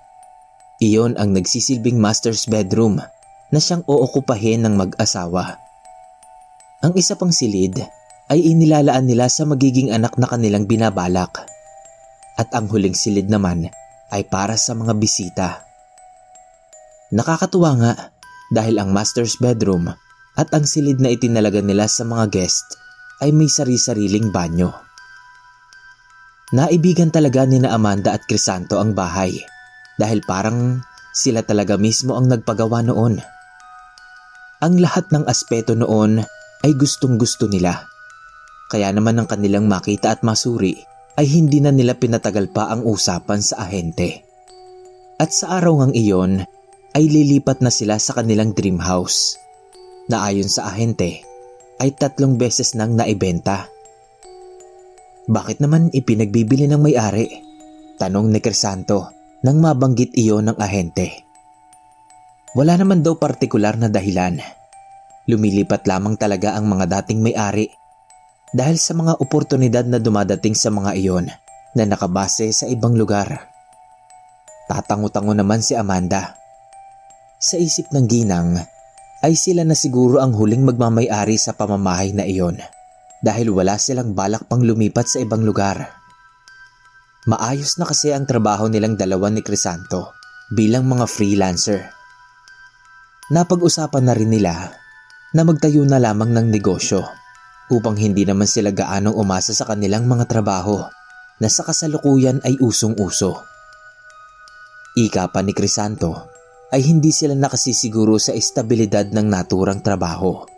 iyon 0.79 1.19
ang 1.19 1.35
nagsisilbing 1.35 1.99
master's 1.99 2.47
bedroom 2.47 3.03
na 3.51 3.59
siyang 3.59 3.83
ookupahin 3.87 4.63
ng 4.63 4.75
mag-asawa. 4.79 5.59
Ang 6.87 6.95
isa 6.95 7.19
pang 7.19 7.35
silid 7.35 7.83
ay 8.31 8.39
inilalaan 8.39 9.09
nila 9.09 9.27
sa 9.27 9.43
magiging 9.43 9.91
anak 9.91 10.15
na 10.15 10.31
kanilang 10.31 10.71
binabalak. 10.71 11.43
At 12.39 12.55
ang 12.55 12.71
huling 12.71 12.95
silid 12.95 13.27
naman 13.27 13.67
ay 14.15 14.23
para 14.31 14.55
sa 14.55 14.79
mga 14.79 14.95
bisita. 14.95 15.49
Nakakatuwa 17.11 17.71
nga 17.83 17.93
dahil 18.55 18.79
ang 18.79 18.95
master's 18.95 19.35
bedroom 19.43 19.91
at 20.39 20.49
ang 20.55 20.63
silid 20.63 21.03
na 21.03 21.11
itinalaga 21.11 21.59
nila 21.59 21.91
sa 21.91 22.07
mga 22.07 22.31
guest 22.31 22.79
ay 23.19 23.35
may 23.35 23.51
sari-sariling 23.51 24.31
banyo. 24.31 24.71
Naibigan 26.55 27.11
talaga 27.11 27.43
ni 27.43 27.59
na 27.59 27.75
Amanda 27.75 28.15
at 28.15 28.23
Crisanto 28.31 28.79
ang 28.79 28.95
bahay 28.95 29.58
dahil 29.99 30.23
parang 30.25 30.81
sila 31.11 31.43
talaga 31.43 31.75
mismo 31.75 32.15
ang 32.15 32.31
nagpagawa 32.31 32.87
noon. 32.87 33.19
Ang 34.63 34.75
lahat 34.79 35.11
ng 35.11 35.27
aspeto 35.27 35.75
noon 35.75 36.23
ay 36.63 36.73
gustong 36.79 37.19
gusto 37.19 37.51
nila. 37.51 37.91
Kaya 38.71 38.95
naman 38.95 39.19
ang 39.19 39.27
kanilang 39.27 39.67
makita 39.67 40.15
at 40.15 40.23
masuri 40.23 40.79
ay 41.19 41.27
hindi 41.27 41.59
na 41.59 41.75
nila 41.75 41.99
pinatagal 41.99 42.55
pa 42.55 42.71
ang 42.71 42.87
usapan 42.87 43.43
sa 43.43 43.67
ahente. 43.67 44.23
At 45.19 45.35
sa 45.35 45.59
araw 45.59 45.83
ngang 45.83 45.95
iyon 45.99 46.33
ay 46.95 47.05
lilipat 47.11 47.59
na 47.59 47.75
sila 47.75 47.99
sa 47.99 48.15
kanilang 48.15 48.55
dream 48.55 48.79
house 48.79 49.35
na 50.07 50.23
ayon 50.31 50.47
sa 50.47 50.71
ahente 50.71 51.27
ay 51.83 51.91
tatlong 51.99 52.39
beses 52.39 52.79
nang 52.79 52.95
naibenta. 52.95 53.67
Bakit 55.27 55.59
naman 55.59 55.91
ipinagbibili 55.91 56.71
ng 56.71 56.79
may-ari? 56.79 57.43
Tanong 57.99 58.31
ni 58.31 58.39
Crisanto 58.39 59.18
nang 59.45 59.63
mabanggit 59.63 60.15
iyon 60.19 60.51
ng 60.51 60.59
ahente. 60.59 61.23
Wala 62.59 62.75
naman 62.75 63.07
daw 63.07 63.15
partikular 63.15 63.79
na 63.79 63.87
dahilan. 63.87 64.43
Lumilipat 65.29 65.85
lamang 65.85 66.17
talaga 66.17 66.57
ang 66.57 66.67
mga 66.67 66.91
dating 66.99 67.21
may-ari 67.23 67.71
dahil 68.51 68.81
sa 68.81 68.97
mga 68.97 69.21
oportunidad 69.21 69.85
na 69.85 70.01
dumadating 70.01 70.57
sa 70.57 70.73
mga 70.73 70.97
iyon 70.97 71.29
na 71.77 71.83
nakabase 71.85 72.49
sa 72.51 72.65
ibang 72.67 72.97
lugar. 72.97 73.53
Tatango-tango 74.67 75.37
naman 75.37 75.61
si 75.61 75.77
Amanda. 75.77 76.35
Sa 77.39 77.61
isip 77.61 77.93
ng 77.93 78.07
ginang 78.09 78.57
ay 79.23 79.35
sila 79.37 79.63
na 79.63 79.77
siguro 79.77 80.19
ang 80.19 80.35
huling 80.35 80.65
magmamay-ari 80.65 81.37
sa 81.39 81.55
pamamahay 81.55 82.11
na 82.17 82.27
iyon 82.27 82.59
dahil 83.19 83.51
wala 83.51 83.77
silang 83.79 84.15
balak 84.15 84.47
pang 84.47 84.63
lumipat 84.63 85.07
sa 85.07 85.19
ibang 85.23 85.43
lugar. 85.43 85.98
Maayos 87.29 87.77
na 87.77 87.85
kasi 87.85 88.09
ang 88.09 88.25
trabaho 88.25 88.73
nilang 88.73 88.97
dalawa 88.97 89.29
ni 89.29 89.45
Crisanto 89.45 90.17
bilang 90.49 90.89
mga 90.89 91.05
freelancer. 91.05 91.93
Napag-usapan 93.29 94.09
na 94.09 94.17
rin 94.17 94.33
nila 94.33 94.73
na 95.37 95.45
magtayo 95.45 95.85
na 95.85 96.01
lamang 96.01 96.33
ng 96.33 96.49
negosyo 96.49 97.05
upang 97.69 98.01
hindi 98.01 98.25
naman 98.25 98.49
sila 98.49 98.73
gaanong 98.73 99.13
umasa 99.13 99.53
sa 99.53 99.69
kanilang 99.69 100.09
mga 100.09 100.25
trabaho 100.25 100.81
na 101.37 101.53
sa 101.53 101.69
kasalukuyan 101.69 102.41
ay 102.49 102.57
usong-uso. 102.65 103.45
Ika 104.97 105.29
pa 105.29 105.45
ni 105.45 105.53
Crisanto 105.53 106.33
ay 106.73 106.81
hindi 106.81 107.13
sila 107.13 107.37
nakasisiguro 107.37 108.17
sa 108.17 108.33
estabilidad 108.33 109.13
ng 109.13 109.29
naturang 109.29 109.85
trabaho. 109.85 110.49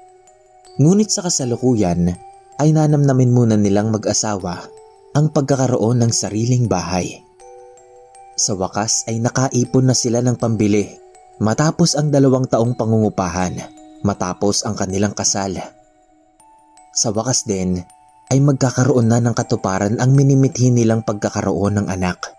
Ngunit 0.79 1.11
sa 1.11 1.27
kasalukuyan 1.27 2.15
ay 2.63 2.71
nanamnamin 2.71 3.35
muna 3.35 3.59
nilang 3.59 3.91
mag-asawa 3.91 4.80
ang 5.11 5.35
pagkakaroon 5.35 5.99
ng 6.07 6.13
sariling 6.15 6.71
bahay. 6.71 7.19
Sa 8.39 8.55
wakas 8.55 9.11
ay 9.11 9.19
nakaipon 9.19 9.91
na 9.91 9.95
sila 9.99 10.23
ng 10.23 10.39
pambili 10.39 10.87
matapos 11.43 11.99
ang 11.99 12.15
dalawang 12.15 12.47
taong 12.47 12.79
pangungupahan 12.79 13.59
matapos 14.07 14.63
ang 14.63 14.79
kanilang 14.79 15.13
kasal. 15.13 15.59
Sa 16.95 17.11
wakas 17.11 17.43
din 17.43 17.83
ay 18.31 18.39
magkakaroon 18.39 19.11
na 19.11 19.19
ng 19.19 19.35
katuparan 19.35 19.99
ang 19.99 20.15
minimithi 20.15 20.71
nilang 20.71 21.03
pagkakaroon 21.03 21.83
ng 21.83 21.87
anak. 21.91 22.31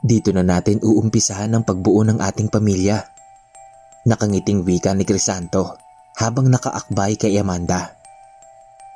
Dito 0.00 0.32
na 0.36 0.44
natin 0.44 0.84
uumpisahan 0.84 1.52
ang 1.56 1.64
pagbuo 1.64 2.04
ng 2.04 2.20
ating 2.20 2.52
pamilya. 2.52 3.00
Nakangiting 4.04 4.64
wika 4.64 4.92
ni 4.96 5.04
Crisanto 5.04 5.76
habang 6.16 6.48
nakaakbay 6.48 7.16
kay 7.20 7.36
Amanda. 7.40 7.96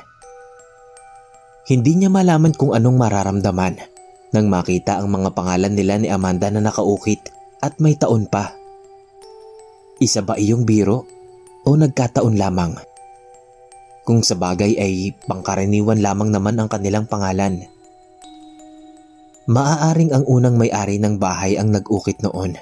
Hindi 1.65 1.93
niya 1.97 2.13
malaman 2.13 2.53
kung 2.53 2.77
anong 2.77 3.01
mararamdaman 3.01 3.81
nang 4.37 4.47
makita 4.53 5.01
ang 5.01 5.09
mga 5.09 5.33
pangalan 5.33 5.73
nila 5.73 5.97
ni 5.97 6.13
Amanda 6.13 6.53
na 6.53 6.61
nakaukit 6.61 7.33
at 7.65 7.81
may 7.81 7.97
taon 7.97 8.29
pa. 8.29 8.53
Isa 9.97 10.21
ba 10.21 10.37
iyong 10.37 10.69
biro 10.69 11.09
o 11.65 11.73
nagkataon 11.73 12.37
lamang? 12.37 12.77
Kung 14.05 14.21
sa 14.21 14.37
bagay 14.37 14.77
ay 14.77 15.17
pangkaraniwan 15.25 16.05
lamang 16.05 16.29
naman 16.29 16.61
ang 16.61 16.69
kanilang 16.69 17.09
pangalan. 17.09 17.65
Maaaring 19.51 20.15
ang 20.15 20.25
unang 20.31 20.55
may-ari 20.55 21.03
ng 21.03 21.19
bahay 21.19 21.59
ang 21.59 21.75
nag-ukit 21.75 22.23
noon. 22.23 22.55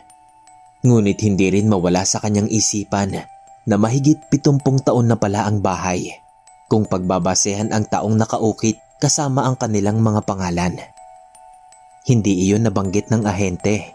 Ngunit 0.81 1.21
hindi 1.21 1.53
rin 1.53 1.69
mawala 1.69 2.09
sa 2.09 2.25
kanyang 2.25 2.49
isipan 2.49 3.21
na 3.69 3.77
mahigit 3.77 4.17
pitumpong 4.33 4.81
taon 4.81 5.13
na 5.13 5.21
pala 5.21 5.45
ang 5.45 5.61
bahay 5.61 6.09
kung 6.73 6.89
pagbabasehan 6.89 7.69
ang 7.77 7.85
taong 7.85 8.17
nakaukit 8.17 8.81
kasama 8.97 9.45
ang 9.45 9.61
kanilang 9.61 10.01
mga 10.01 10.25
pangalan. 10.25 10.81
Hindi 12.09 12.49
iyon 12.49 12.65
nabanggit 12.65 13.13
ng 13.13 13.29
ahente. 13.29 13.93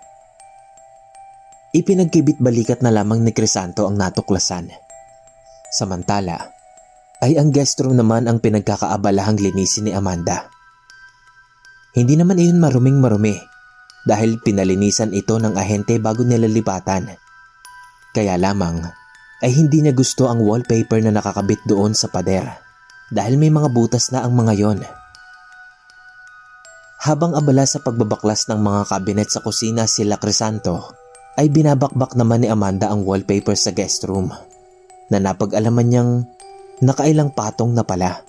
Ipinagkibit 1.73 2.37
balikat 2.37 2.85
na 2.85 2.93
lamang 2.93 3.25
ni 3.25 3.33
Crisanto 3.33 3.89
ang 3.89 3.97
natuklasan. 3.97 4.69
Samantala, 5.73 6.53
ay 7.25 7.41
ang 7.41 7.49
guest 7.49 7.81
room 7.81 7.97
naman 7.97 8.29
ang 8.29 8.37
pinagkakaabalahang 8.37 9.41
linisin 9.41 9.89
ni 9.89 9.91
Amanda. 9.91 10.54
Hindi 11.95 12.19
naman 12.19 12.35
iyon 12.35 12.59
maruming 12.59 12.99
marumi 12.99 13.39
dahil 14.03 14.43
pinalinisan 14.43 15.15
ito 15.15 15.39
ng 15.39 15.55
ahente 15.55 15.95
bago 15.95 16.27
nilalipatan. 16.27 17.07
Kaya 18.11 18.35
lamang 18.35 18.83
ay 19.39 19.51
hindi 19.55 19.79
niya 19.79 19.95
gusto 19.95 20.27
ang 20.27 20.43
wallpaper 20.43 20.99
na 20.99 21.15
nakakabit 21.15 21.63
doon 21.63 21.95
sa 21.95 22.11
pader 22.11 22.47
dahil 23.15 23.39
may 23.39 23.47
mga 23.47 23.71
butas 23.71 24.11
na 24.11 24.27
ang 24.27 24.35
mga 24.35 24.53
yon. 24.59 24.79
Habang 27.05 27.37
abala 27.37 27.63
sa 27.63 27.79
pagbabaklas 27.79 28.49
ng 28.49 28.59
mga 28.59 28.81
kabinet 28.91 29.29
sa 29.29 29.39
kusina 29.39 29.85
sila 29.85 30.17
Crisanto, 30.17 30.97
ay 31.37 31.47
binabakbak 31.53 32.17
naman 32.17 32.43
ni 32.43 32.49
Amanda 32.49 32.89
ang 32.89 33.05
wallpaper 33.05 33.53
sa 33.53 33.71
guest 33.71 34.03
room 34.09 34.33
na 35.11 35.17
napag-alaman 35.21 35.85
niyang 35.85 36.11
nakailang 36.81 37.29
patong 37.31 37.71
na 37.71 37.85
pala. 37.85 38.25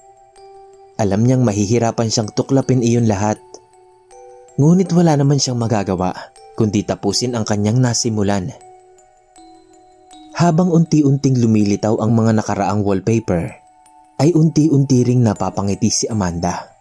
Alam 0.97 1.29
niyang 1.29 1.45
mahihirapan 1.45 2.09
siyang 2.09 2.33
tuklapin 2.33 2.81
iyon 2.81 3.05
lahat. 3.05 3.37
Ngunit 4.57 4.89
wala 4.97 5.21
naman 5.21 5.37
siyang 5.37 5.61
magagawa 5.61 6.17
kundi 6.57 6.83
tapusin 6.89 7.37
ang 7.37 7.45
kanyang 7.45 7.79
nasimulan. 7.79 8.49
Habang 10.37 10.73
unti-unting 10.73 11.37
lumilitaw 11.37 12.01
ang 12.01 12.13
mga 12.17 12.41
nakaraang 12.41 12.81
wallpaper, 12.81 13.57
ay 14.17 14.33
unti-unti 14.33 15.05
ring 15.05 15.21
napapangiti 15.21 15.93
si 15.93 16.05
Amanda. 16.09 16.73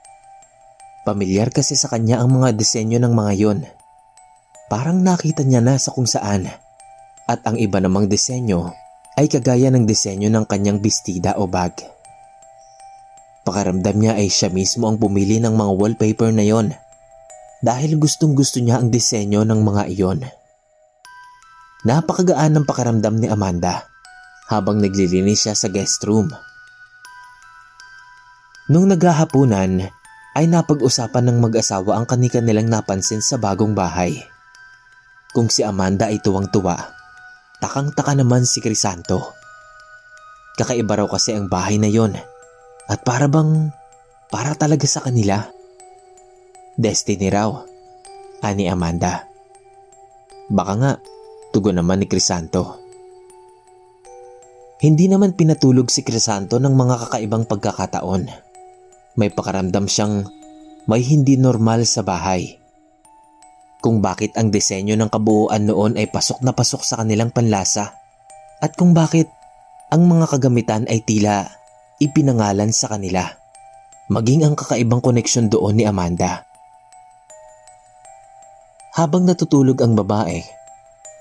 Pamilyar 1.04 1.51
kasi 1.51 1.75
sa 1.75 1.91
kanya 1.91 2.23
ang 2.23 2.32
mga 2.32 2.56
disenyo 2.56 2.99
ng 3.04 3.13
mga 3.13 3.34
yon. 3.36 3.60
Parang 4.71 5.04
nakita 5.04 5.43
niya 5.45 5.62
na 5.62 5.75
sa 5.78 5.91
kung 5.91 6.08
saan. 6.08 6.49
At 7.28 7.43
ang 7.45 7.60
iba 7.60 7.78
namang 7.84 8.10
disenyo 8.10 8.73
ay 9.15 9.32
kagaya 9.32 9.71
ng 9.71 9.88
disenyo 9.88 10.28
ng 10.32 10.45
kanyang 10.49 10.84
bestida 10.84 11.38
o 11.39 11.47
bag. 11.47 11.94
Pakaramdam 13.45 14.01
niya 14.01 14.17
ay 14.17 14.34
siya 14.34 14.49
mismo 14.49 14.89
ang 14.89 14.97
pumili 14.97 15.38
ng 15.38 15.53
mga 15.53 15.71
wallpaper 15.77 16.34
na 16.34 16.41
yon 16.41 16.73
dahil 17.62 18.01
gustong 18.01 18.34
gusto 18.34 18.58
niya 18.58 18.81
ang 18.81 18.89
disenyo 18.89 19.45
ng 19.45 19.62
mga 19.62 19.84
iyon. 19.93 20.25
Napakagaan 21.86 22.58
ng 22.58 22.65
pakaramdam 22.65 23.21
ni 23.21 23.29
Amanda 23.29 23.86
habang 24.49 24.81
naglilinis 24.81 25.46
siya 25.46 25.54
sa 25.54 25.69
guest 25.69 26.02
room. 26.10 26.33
Nung 28.65 28.89
naghahapunan 28.89 29.93
ay 30.33 30.46
napag-usapan 30.50 31.29
ng 31.29 31.37
mag-asawa 31.37 32.02
ang 32.02 32.10
kanika 32.10 32.41
nilang 32.41 32.65
napansin 32.65 33.21
sa 33.21 33.37
bagong 33.37 33.77
bahay. 33.77 34.25
Kung 35.37 35.54
si 35.54 35.62
Amanda 35.62 36.10
ay 36.10 36.17
tuwang-tuwa, 36.17 36.73
takang-taka 37.62 38.17
naman 38.17 38.50
si 38.50 38.58
Crisanto. 38.58 39.37
Kakaiba 40.58 40.98
raw 40.98 41.08
kasi 41.08 41.37
ang 41.37 41.46
bahay 41.46 41.77
na 41.77 41.93
yon 41.93 42.17
at 42.86 43.02
para 43.02 43.25
bang 43.25 43.73
para 44.29 44.58
talaga 44.58 44.86
sa 44.86 45.06
kanila. 45.06 45.48
Destiny 46.75 47.31
raw, 47.31 47.56
ani 48.44 48.67
Amanda. 48.67 49.31
Baka 50.52 50.73
nga, 50.75 50.92
tugon 51.56 51.79
naman 51.79 52.04
ni 52.04 52.08
Crisanto. 52.12 52.83
Hindi 54.83 55.08
naman 55.08 55.40
pinatulog 55.40 55.88
si 55.88 56.04
Crisanto 56.04 56.60
ng 56.60 56.75
mga 56.75 56.96
kakaibang 57.08 57.48
pagkakataon. 57.48 58.27
May 59.15 59.31
pakaramdam 59.31 59.88
siyang 59.88 60.27
may 60.86 61.02
hindi 61.02 61.40
normal 61.40 61.88
sa 61.88 62.04
bahay. 62.04 62.60
Kung 63.79 64.04
bakit 64.04 64.36
ang 64.36 64.52
disenyo 64.52 65.00
ng 65.00 65.10
kabuuan 65.10 65.65
noon 65.65 65.96
ay 65.96 66.12
pasok 66.12 66.44
na 66.44 66.52
pasok 66.52 66.83
sa 66.83 67.00
kanilang 67.00 67.31
panlasa 67.31 67.96
at 68.60 68.75
kung 68.75 68.92
bakit 68.92 69.31
ang 69.90 70.06
mga 70.06 70.25
kagamitan 70.27 70.83
ay 70.92 71.02
tila 71.06 71.65
ipinangalan 72.02 72.71
sa 72.75 72.91
kanila. 72.91 73.23
maging 74.06 74.46
ang 74.46 74.54
kakaibang 74.54 75.02
koneksyon 75.02 75.50
doon 75.50 75.81
ni 75.81 75.83
Amanda. 75.89 76.46
Habang 78.93 79.25
natutulog 79.25 79.81
ang 79.81 79.98
babae, 79.98 80.46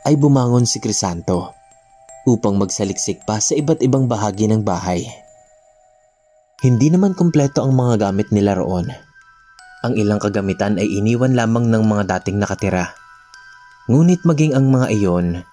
ay 0.05 0.15
bumangon 0.21 0.69
si 0.69 0.85
Crisanto 0.85 1.57
upang 2.29 2.61
magsaliksik 2.61 3.25
pa 3.25 3.41
sa 3.41 3.57
iba't 3.57 3.81
ibang 3.81 4.05
bahagi 4.05 4.47
ng 4.53 4.61
bahay. 4.61 5.01
Hindi 6.61 6.93
naman 6.93 7.17
kumpleto 7.17 7.65
ang 7.65 7.73
mga 7.73 8.09
gamit 8.09 8.33
nila 8.33 8.57
roon. 8.57 8.89
Ang 9.85 9.93
ilang 10.01 10.21
kagamitan 10.21 10.81
ay 10.81 10.89
iniwan 10.89 11.37
lamang 11.37 11.69
ng 11.69 11.85
mga 11.85 12.05
dating 12.21 12.41
nakatira. 12.41 12.97
Ngunit 13.89 14.25
maging 14.25 14.57
ang 14.57 14.73
mga 14.73 14.87
iyon 14.97 15.45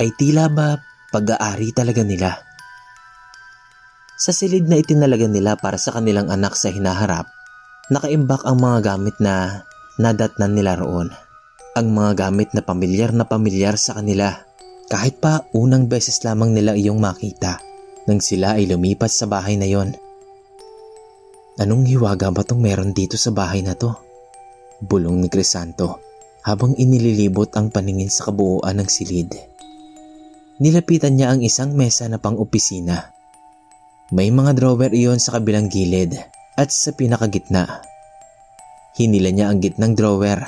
ay 0.00 0.08
tila 0.16 0.48
ba 0.48 0.80
pag-aari 1.12 1.68
talaga 1.76 2.00
nila. 2.00 2.53
Sa 4.14 4.30
silid 4.30 4.70
na 4.70 4.78
itinalaga 4.78 5.26
nila 5.26 5.58
para 5.58 5.74
sa 5.74 5.90
kanilang 5.90 6.30
anak 6.30 6.54
sa 6.54 6.70
hinaharap, 6.70 7.26
nakaimbak 7.90 8.46
ang 8.46 8.62
mga 8.62 8.94
gamit 8.94 9.18
na 9.18 9.66
nadatnan 9.98 10.54
nila 10.54 10.78
roon. 10.78 11.10
Ang 11.74 11.90
mga 11.90 12.30
gamit 12.30 12.54
na 12.54 12.62
pamilyar 12.62 13.10
na 13.10 13.26
pamilyar 13.26 13.74
sa 13.74 13.98
kanila 13.98 14.38
kahit 14.86 15.18
pa 15.18 15.42
unang 15.50 15.90
beses 15.90 16.22
lamang 16.22 16.54
nila 16.54 16.78
iyong 16.78 17.02
makita 17.02 17.58
nang 18.06 18.22
sila 18.22 18.54
ay 18.54 18.70
lumipat 18.70 19.10
sa 19.10 19.26
bahay 19.26 19.58
na 19.58 19.66
yon. 19.66 19.90
Anong 21.58 21.86
hiwaga 21.90 22.30
ba 22.30 22.46
tong 22.46 22.62
meron 22.62 22.94
dito 22.94 23.18
sa 23.18 23.34
bahay 23.34 23.66
na 23.66 23.74
to? 23.74 23.90
Bulong 24.78 25.22
ni 25.22 25.26
Crisanto 25.26 25.98
habang 26.46 26.78
inililibot 26.78 27.50
ang 27.58 27.72
paningin 27.72 28.12
sa 28.12 28.30
kabuuan 28.30 28.78
ng 28.78 28.86
silid. 28.86 29.34
Nilapitan 30.62 31.18
niya 31.18 31.34
ang 31.34 31.42
isang 31.42 31.74
mesa 31.74 32.06
na 32.06 32.22
pang-opisina 32.22 33.13
may 34.12 34.28
mga 34.28 34.60
drawer 34.60 34.92
iyon 34.92 35.16
sa 35.16 35.40
kabilang 35.40 35.72
gilid 35.72 36.12
at 36.60 36.68
sa 36.68 36.92
pinakagitna. 36.92 37.80
Hinila 39.00 39.32
niya 39.32 39.48
ang 39.48 39.64
gitnang 39.64 39.96
drawer 39.96 40.44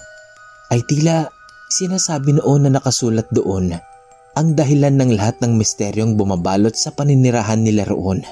ay 0.70 0.80
tila 0.86 1.26
sinasabi 1.66 2.38
noon 2.38 2.70
na 2.70 2.78
nakasulat 2.78 3.26
doon 3.34 3.74
ang 4.34 4.49
dahilan 4.55 4.95
ng 4.99 5.11
lahat 5.18 5.38
ng 5.42 5.59
misteryong 5.59 6.14
bumabalot 6.14 6.74
sa 6.74 6.95
paninirahan 6.95 7.62
nila 7.62 7.86
roon. 7.86 8.22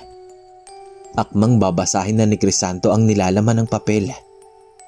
Akmang 1.13 1.61
babasahin 1.61 2.21
na 2.21 2.25
ni 2.25 2.41
Crisanto 2.41 2.89
ang 2.89 3.05
nilalaman 3.05 3.65
ng 3.65 3.69
papel. 3.69 4.09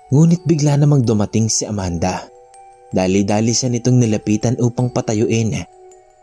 Ngunit 0.09 0.45
bigla 0.49 0.81
namang 0.81 1.05
dumating 1.05 1.53
si 1.53 1.68
Amanda. 1.68 2.25
Dali-dali 2.95 3.53
siya 3.53 3.68
nitong 3.68 4.01
nilapitan 4.01 4.57
upang 4.62 4.89
patayuin 4.89 5.53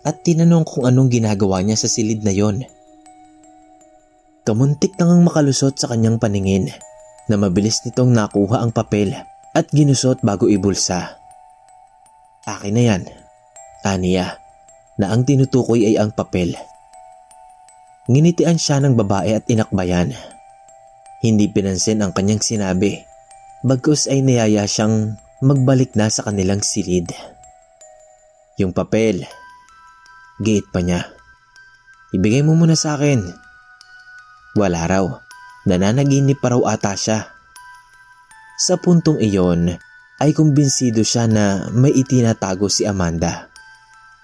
at 0.01 0.15
tinanong 0.25 0.65
kung 0.65 0.89
anong 0.89 1.13
ginagawa 1.13 1.61
niya 1.61 1.77
sa 1.77 1.85
silid 1.85 2.25
na 2.25 2.33
yon. 2.33 2.65
Kamuntik 4.41 4.97
nang 4.97 5.21
makalusot 5.21 5.77
sa 5.77 5.93
kanyang 5.93 6.17
paningin 6.17 6.73
na 7.29 7.37
mabilis 7.37 7.85
nitong 7.85 8.09
nakuha 8.09 8.65
ang 8.65 8.73
papel 8.73 9.13
at 9.53 9.69
ginusot 9.69 10.25
bago 10.25 10.49
ibulsa. 10.49 11.21
Akin 12.49 12.73
na 12.73 12.83
yan, 12.89 13.01
aniya, 13.85 14.41
na 14.97 15.13
ang 15.13 15.29
tinutukoy 15.29 15.85
ay 15.85 16.01
ang 16.01 16.09
papel. 16.09 16.57
Nginitian 18.09 18.57
siya 18.57 18.81
ng 18.81 18.97
babae 18.97 19.37
at 19.37 19.45
inakbayan. 19.45 20.17
Hindi 21.21 21.45
pinansin 21.53 22.01
ang 22.01 22.17
kanyang 22.17 22.41
sinabi. 22.41 22.97
Bagkus 23.61 24.09
ay 24.09 24.25
niyaya 24.25 24.65
siyang 24.65 25.21
magbalik 25.45 25.93
na 25.93 26.09
sa 26.09 26.25
kanilang 26.25 26.65
silid. 26.65 27.13
Yung 28.57 28.73
papel. 28.73 29.21
Gate 30.41 30.65
pa 30.73 30.81
niya. 30.81 31.13
Ibigay 32.09 32.41
mo 32.41 32.57
muna 32.57 32.73
sa 32.73 32.97
akin. 32.97 33.21
Wala 34.57 34.81
raw. 34.89 35.05
Nananaginip 35.69 36.41
pa 36.41 36.57
raw 36.57 36.73
ata 36.73 36.97
siya. 36.97 37.29
Sa 38.57 38.81
puntong 38.81 39.21
iyon 39.21 39.77
ay 40.17 40.33
kumbinsido 40.33 41.05
siya 41.05 41.29
na 41.29 41.69
may 41.69 41.93
itinatago 41.93 42.65
si 42.65 42.81
Amanda. 42.89 43.45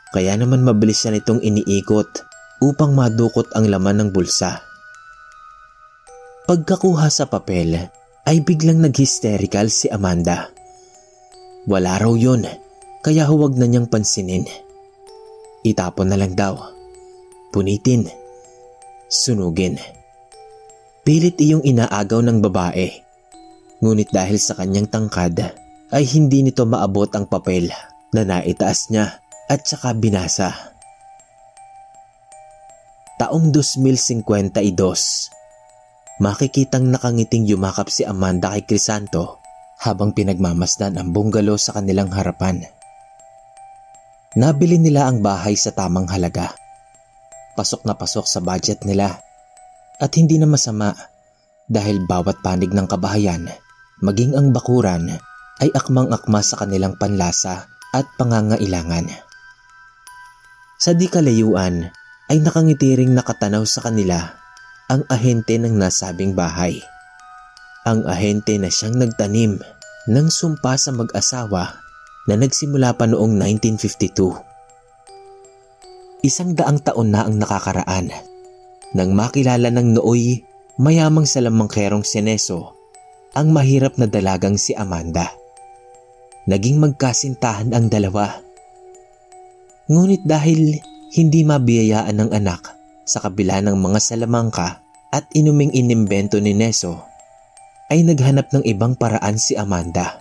Kaya 0.10 0.34
naman 0.34 0.66
mabilis 0.66 1.06
siya 1.06 1.14
nitong 1.14 1.46
iniikot 1.46 2.27
upang 2.62 2.98
madukot 2.98 3.50
ang 3.54 3.70
laman 3.70 4.06
ng 4.06 4.10
bulsa. 4.10 4.66
Pagkakuha 6.48 7.08
sa 7.12 7.28
papel 7.28 7.76
ay 8.24 8.38
biglang 8.40 8.80
nag-hysterical 8.80 9.68
si 9.68 9.92
Amanda. 9.92 10.48
Wala 11.68 12.00
raw 12.00 12.14
yun 12.16 12.48
kaya 13.04 13.28
huwag 13.28 13.60
na 13.60 13.68
niyang 13.68 13.92
pansinin. 13.92 14.48
Itapon 15.68 16.08
na 16.08 16.16
lang 16.16 16.34
daw. 16.34 16.56
Punitin. 17.52 18.08
Sunugin. 19.12 19.80
Pilit 21.04 21.40
iyong 21.40 21.64
inaagaw 21.64 22.24
ng 22.24 22.40
babae. 22.44 22.88
Ngunit 23.84 24.12
dahil 24.12 24.40
sa 24.40 24.56
kanyang 24.56 24.88
tangkad 24.88 25.40
ay 25.92 26.04
hindi 26.04 26.44
nito 26.44 26.68
maabot 26.68 27.08
ang 27.16 27.28
papel 27.28 27.72
na 28.12 28.24
naitaas 28.28 28.92
niya 28.92 29.24
at 29.48 29.64
saka 29.64 29.96
binasa 29.96 30.77
taong 33.18 33.50
2052. 33.50 36.22
Makikitang 36.22 36.86
nakangiting 36.90 37.46
yumakap 37.50 37.90
si 37.90 38.06
Amanda 38.06 38.54
kay 38.54 38.62
Crisanto 38.66 39.42
habang 39.82 40.14
pinagmamasdan 40.14 40.98
ang 40.98 41.14
bungalow 41.14 41.58
sa 41.58 41.74
kanilang 41.78 42.10
harapan. 42.14 42.66
Nabili 44.38 44.78
nila 44.78 45.10
ang 45.10 45.26
bahay 45.26 45.58
sa 45.58 45.74
tamang 45.74 46.06
halaga. 46.10 46.54
Pasok 47.58 47.86
na 47.90 47.98
pasok 47.98 48.30
sa 48.30 48.40
budget 48.42 48.86
nila 48.86 49.18
at 49.98 50.14
hindi 50.14 50.38
na 50.38 50.46
masama 50.46 50.94
dahil 51.66 52.06
bawat 52.06 52.46
panig 52.46 52.70
ng 52.70 52.86
kabahayan, 52.86 53.50
maging 54.06 54.38
ang 54.38 54.54
bakuran, 54.54 55.10
ay 55.58 55.74
akmang-akma 55.74 56.46
sa 56.46 56.62
kanilang 56.62 56.94
panlasa 57.02 57.66
at 57.90 58.06
pangangailangan. 58.22 59.10
Sa 60.78 60.94
di 60.94 61.10
kalayuan 61.10 61.90
ay 62.28 62.44
nakangitiring 62.44 63.16
nakatanaw 63.16 63.64
sa 63.64 63.88
kanila 63.88 64.36
ang 64.88 65.04
ahente 65.12 65.60
ng 65.60 65.76
nasabing 65.76 66.36
bahay. 66.36 66.80
Ang 67.88 68.04
ahente 68.08 68.60
na 68.60 68.68
siyang 68.68 69.00
nagtanim 69.00 69.60
ng 70.08 70.28
sumpa 70.28 70.76
sa 70.76 70.92
mag-asawa 70.92 71.80
na 72.28 72.36
nagsimula 72.36 72.96
pa 72.96 73.08
noong 73.08 73.36
1952. 73.36 76.24
Isang 76.24 76.56
daang 76.56 76.80
taon 76.84 77.16
na 77.16 77.24
ang 77.24 77.40
nakakaraan 77.40 78.12
nang 78.92 79.12
makilala 79.16 79.72
ng 79.72 80.00
nooy 80.00 80.44
mayamang 80.80 81.28
salamangkerong 81.28 82.04
sineso 82.04 82.76
ang 83.36 83.52
mahirap 83.56 83.96
na 83.96 84.08
dalagang 84.10 84.58
si 84.60 84.76
Amanda. 84.76 85.32
Naging 86.48 86.80
magkasintahan 86.80 87.76
ang 87.76 87.92
dalawa. 87.92 88.40
Ngunit 89.92 90.24
dahil 90.24 90.80
hindi 91.14 91.48
mabiyayaan 91.48 92.16
ng 92.16 92.32
anak 92.36 92.76
sa 93.08 93.24
kabila 93.24 93.64
ng 93.64 93.80
mga 93.80 94.00
salamangka 94.04 94.84
at 95.08 95.24
inuming 95.32 95.72
inimbento 95.72 96.36
ni 96.44 96.52
Neso, 96.52 97.08
ay 97.88 98.04
naghanap 98.04 98.52
ng 98.52 98.64
ibang 98.68 99.00
paraan 99.00 99.40
si 99.40 99.56
Amanda. 99.56 100.20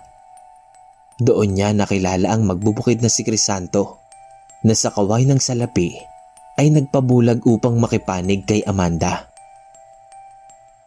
Doon 1.19 1.59
niya 1.59 1.75
nakilala 1.75 2.31
ang 2.31 2.47
magbubukid 2.47 3.03
na 3.03 3.11
si 3.11 3.27
Crisanto 3.27 3.99
na 4.63 4.71
sa 4.71 4.93
kaway 4.93 5.27
ng 5.27 5.41
salapi 5.41 5.99
ay 6.57 6.71
nagpabulag 6.71 7.43
upang 7.43 7.75
makipanig 7.75 8.47
kay 8.47 8.63
Amanda. 8.63 9.27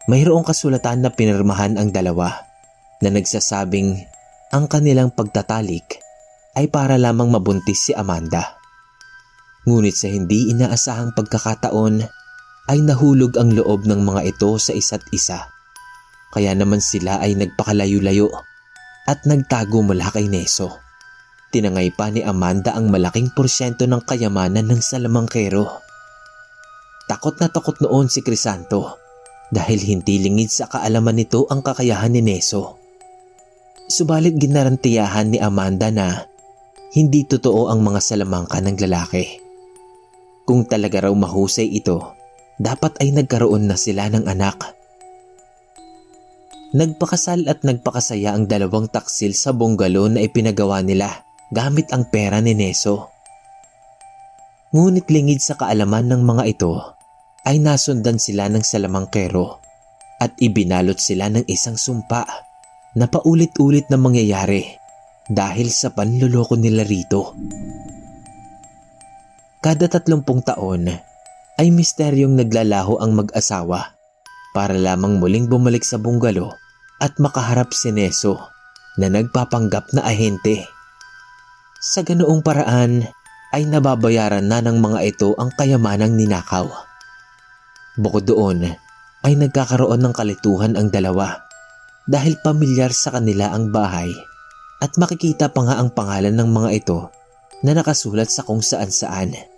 Mayroong 0.09 0.41
kasulatan 0.41 1.05
na 1.05 1.13
pinirmahan 1.13 1.77
ang 1.77 1.93
dalawa 1.93 2.49
na 3.05 3.13
nagsasabing 3.13 4.01
ang 4.49 4.65
kanilang 4.65 5.13
pagtatalik 5.13 6.01
ay 6.57 6.67
para 6.67 6.97
lamang 6.97 7.29
mabuntis 7.29 7.87
si 7.87 7.91
Amanda. 7.93 8.60
Ngunit 9.61 9.93
sa 9.93 10.09
hindi 10.09 10.49
inaasahang 10.49 11.13
pagkakataon 11.13 12.01
ay 12.71 12.79
nahulog 12.81 13.37
ang 13.37 13.53
loob 13.53 13.85
ng 13.85 14.01
mga 14.01 14.21
ito 14.33 14.57
sa 14.57 14.73
isa't 14.73 15.05
isa. 15.13 15.49
Kaya 16.33 16.55
naman 16.57 16.81
sila 16.81 17.21
ay 17.21 17.37
nagpakalayo-layo 17.37 18.31
at 19.05 19.21
nagtago 19.27 19.83
mula 19.85 20.09
kay 20.09 20.31
Neso. 20.31 20.81
Tinangay 21.51 21.91
pa 21.91 22.07
ni 22.07 22.23
Amanda 22.23 22.71
ang 22.71 22.87
malaking 22.87 23.35
porsyento 23.35 23.83
ng 23.83 24.01
kayamanan 24.07 24.65
ng 24.71 24.79
salamangkero. 24.79 25.67
Takot 27.11 27.35
na 27.43 27.51
takot 27.51 27.75
noon 27.83 28.07
si 28.07 28.23
Crisanto 28.23 28.95
dahil 29.51 29.83
hindi 29.83 30.23
lingid 30.23 30.47
sa 30.47 30.71
kaalaman 30.71 31.19
nito 31.19 31.43
ang 31.51 31.59
kakayahan 31.59 32.15
ni 32.15 32.23
Neso. 32.23 32.79
Subalit 33.91 34.39
ginarantiyahan 34.39 35.35
ni 35.35 35.43
Amanda 35.43 35.91
na 35.91 36.23
hindi 36.95 37.27
totoo 37.27 37.67
ang 37.67 37.83
mga 37.83 37.99
salamangka 37.99 38.63
ng 38.63 38.79
lalaki. 38.87 39.50
Kung 40.51 40.67
talaga 40.67 41.07
raw 41.07 41.15
mahusay 41.15 41.63
ito, 41.79 42.11
dapat 42.59 42.99
ay 42.99 43.15
nagkaroon 43.15 43.71
na 43.71 43.79
sila 43.79 44.11
ng 44.11 44.27
anak. 44.27 44.75
Nagpakasal 46.75 47.47
at 47.47 47.63
nagpakasaya 47.63 48.35
ang 48.35 48.51
dalawang 48.51 48.91
taksil 48.91 49.31
sa 49.31 49.55
bungalow 49.55 50.11
na 50.11 50.19
ipinagawa 50.19 50.83
nila 50.83 51.23
gamit 51.55 51.87
ang 51.95 52.03
pera 52.11 52.43
ni 52.43 52.51
Neso. 52.51 53.15
Ngunit 54.75 55.07
lingid 55.07 55.39
sa 55.39 55.55
kaalaman 55.55 56.11
ng 56.11 56.19
mga 56.19 56.43
ito 56.51 56.99
ay 57.47 57.63
nasundan 57.63 58.19
sila 58.19 58.51
ng 58.51 58.59
salamangkero 58.59 59.55
at 60.19 60.35
ibinalot 60.35 60.99
sila 60.99 61.31
ng 61.31 61.47
isang 61.47 61.79
sumpa 61.79 62.27
na 62.99 63.07
paulit-ulit 63.07 63.87
na 63.87 63.95
mangyayari 63.95 64.67
dahil 65.31 65.71
sa 65.71 65.95
panluloko 65.95 66.59
nila 66.59 66.83
rito. 66.83 67.39
Kada 69.61 69.85
tatlumpung 69.85 70.41
taon 70.41 70.89
ay 71.61 71.67
misteryong 71.69 72.33
naglalaho 72.33 72.97
ang 72.97 73.13
mag-asawa 73.13 73.93
para 74.57 74.73
lamang 74.73 75.21
muling 75.21 75.45
bumalik 75.45 75.85
sa 75.85 76.01
bungalo 76.01 76.57
at 76.97 77.13
makaharap 77.21 77.69
si 77.69 77.93
Neso 77.93 78.41
na 78.97 79.05
nagpapanggap 79.13 79.93
na 79.93 80.01
ahente 80.01 80.65
sa 81.77 82.01
ganoong 82.01 82.41
paraan 82.41 83.05
ay 83.53 83.69
nababayaran 83.69 84.49
na 84.49 84.65
ng 84.65 84.81
mga 84.81 84.99
ito 85.05 85.37
ang 85.37 85.53
kayamanang 85.53 86.17
ninakaw. 86.17 86.65
Bukod 88.01 88.25
doon 88.25 88.65
ay 89.21 89.33
nagkakaroon 89.37 90.01
ng 90.01 90.13
kalituhan 90.13 90.73
ang 90.73 90.89
dalawa 90.89 91.37
dahil 92.09 92.37
pamilyar 92.41 92.89
sa 92.89 93.13
kanila 93.13 93.53
ang 93.53 93.69
bahay 93.69 94.09
at 94.81 94.97
makikita 94.97 95.53
pa 95.53 95.69
nga 95.69 95.77
ang 95.77 95.93
pangalan 95.93 96.33
ng 96.33 96.49
mga 96.49 96.69
ito 96.81 97.13
na 97.61 97.77
nakasulat 97.77 98.29
sa 98.29 98.41
kung 98.41 98.65
saan 98.65 98.89
saan. 98.89 99.50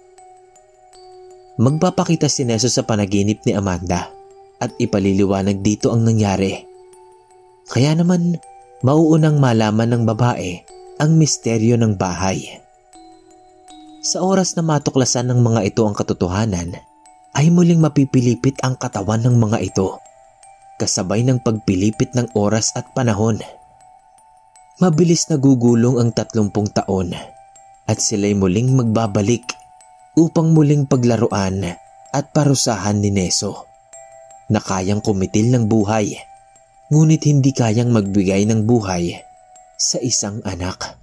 Magpapakita 1.54 2.26
si 2.26 2.50
Neso 2.50 2.66
sa 2.66 2.82
panaginip 2.82 3.46
ni 3.46 3.54
Amanda 3.54 4.10
at 4.58 4.74
ipaliliwanag 4.82 5.62
dito 5.62 5.94
ang 5.94 6.02
nangyari. 6.02 6.58
Kaya 7.70 7.94
naman 7.94 8.42
mauunang 8.82 9.38
malaman 9.38 9.94
ng 9.94 10.04
babae 10.10 10.66
ang 10.98 11.14
misteryo 11.14 11.78
ng 11.78 11.94
bahay. 11.94 12.58
Sa 14.02 14.26
oras 14.26 14.58
na 14.58 14.66
matuklasan 14.66 15.30
ng 15.30 15.46
mga 15.46 15.62
ito 15.70 15.86
ang 15.86 15.94
katotohanan, 15.94 16.74
ay 17.38 17.54
muling 17.54 17.78
mapipilipit 17.78 18.58
ang 18.66 18.74
katawan 18.74 19.22
ng 19.22 19.38
mga 19.38 19.62
ito, 19.62 20.02
kasabay 20.82 21.22
ng 21.22 21.38
pagpilipit 21.38 22.18
ng 22.18 22.34
oras 22.34 22.74
at 22.74 22.90
panahon. 22.98 23.38
Mabilis 24.82 25.30
na 25.30 25.38
gugulong 25.38 26.02
ang 26.02 26.10
tatlumpung 26.18 26.66
taon 26.74 27.14
at 27.86 27.98
sila'y 28.02 28.34
muling 28.34 28.74
magbabalik 28.74 29.63
upang 30.14 30.54
muling 30.54 30.86
paglaruan 30.86 31.78
at 32.14 32.26
parusahan 32.30 33.02
ni 33.02 33.10
Neso 33.10 33.66
na 34.50 34.62
kayang 34.62 35.02
kumitil 35.02 35.50
ng 35.50 35.66
buhay 35.66 36.14
ngunit 36.94 37.26
hindi 37.26 37.50
kayang 37.56 37.90
magbigay 37.90 38.46
ng 38.46 38.70
buhay 38.70 39.18
sa 39.74 39.98
isang 39.98 40.46
anak. 40.46 41.03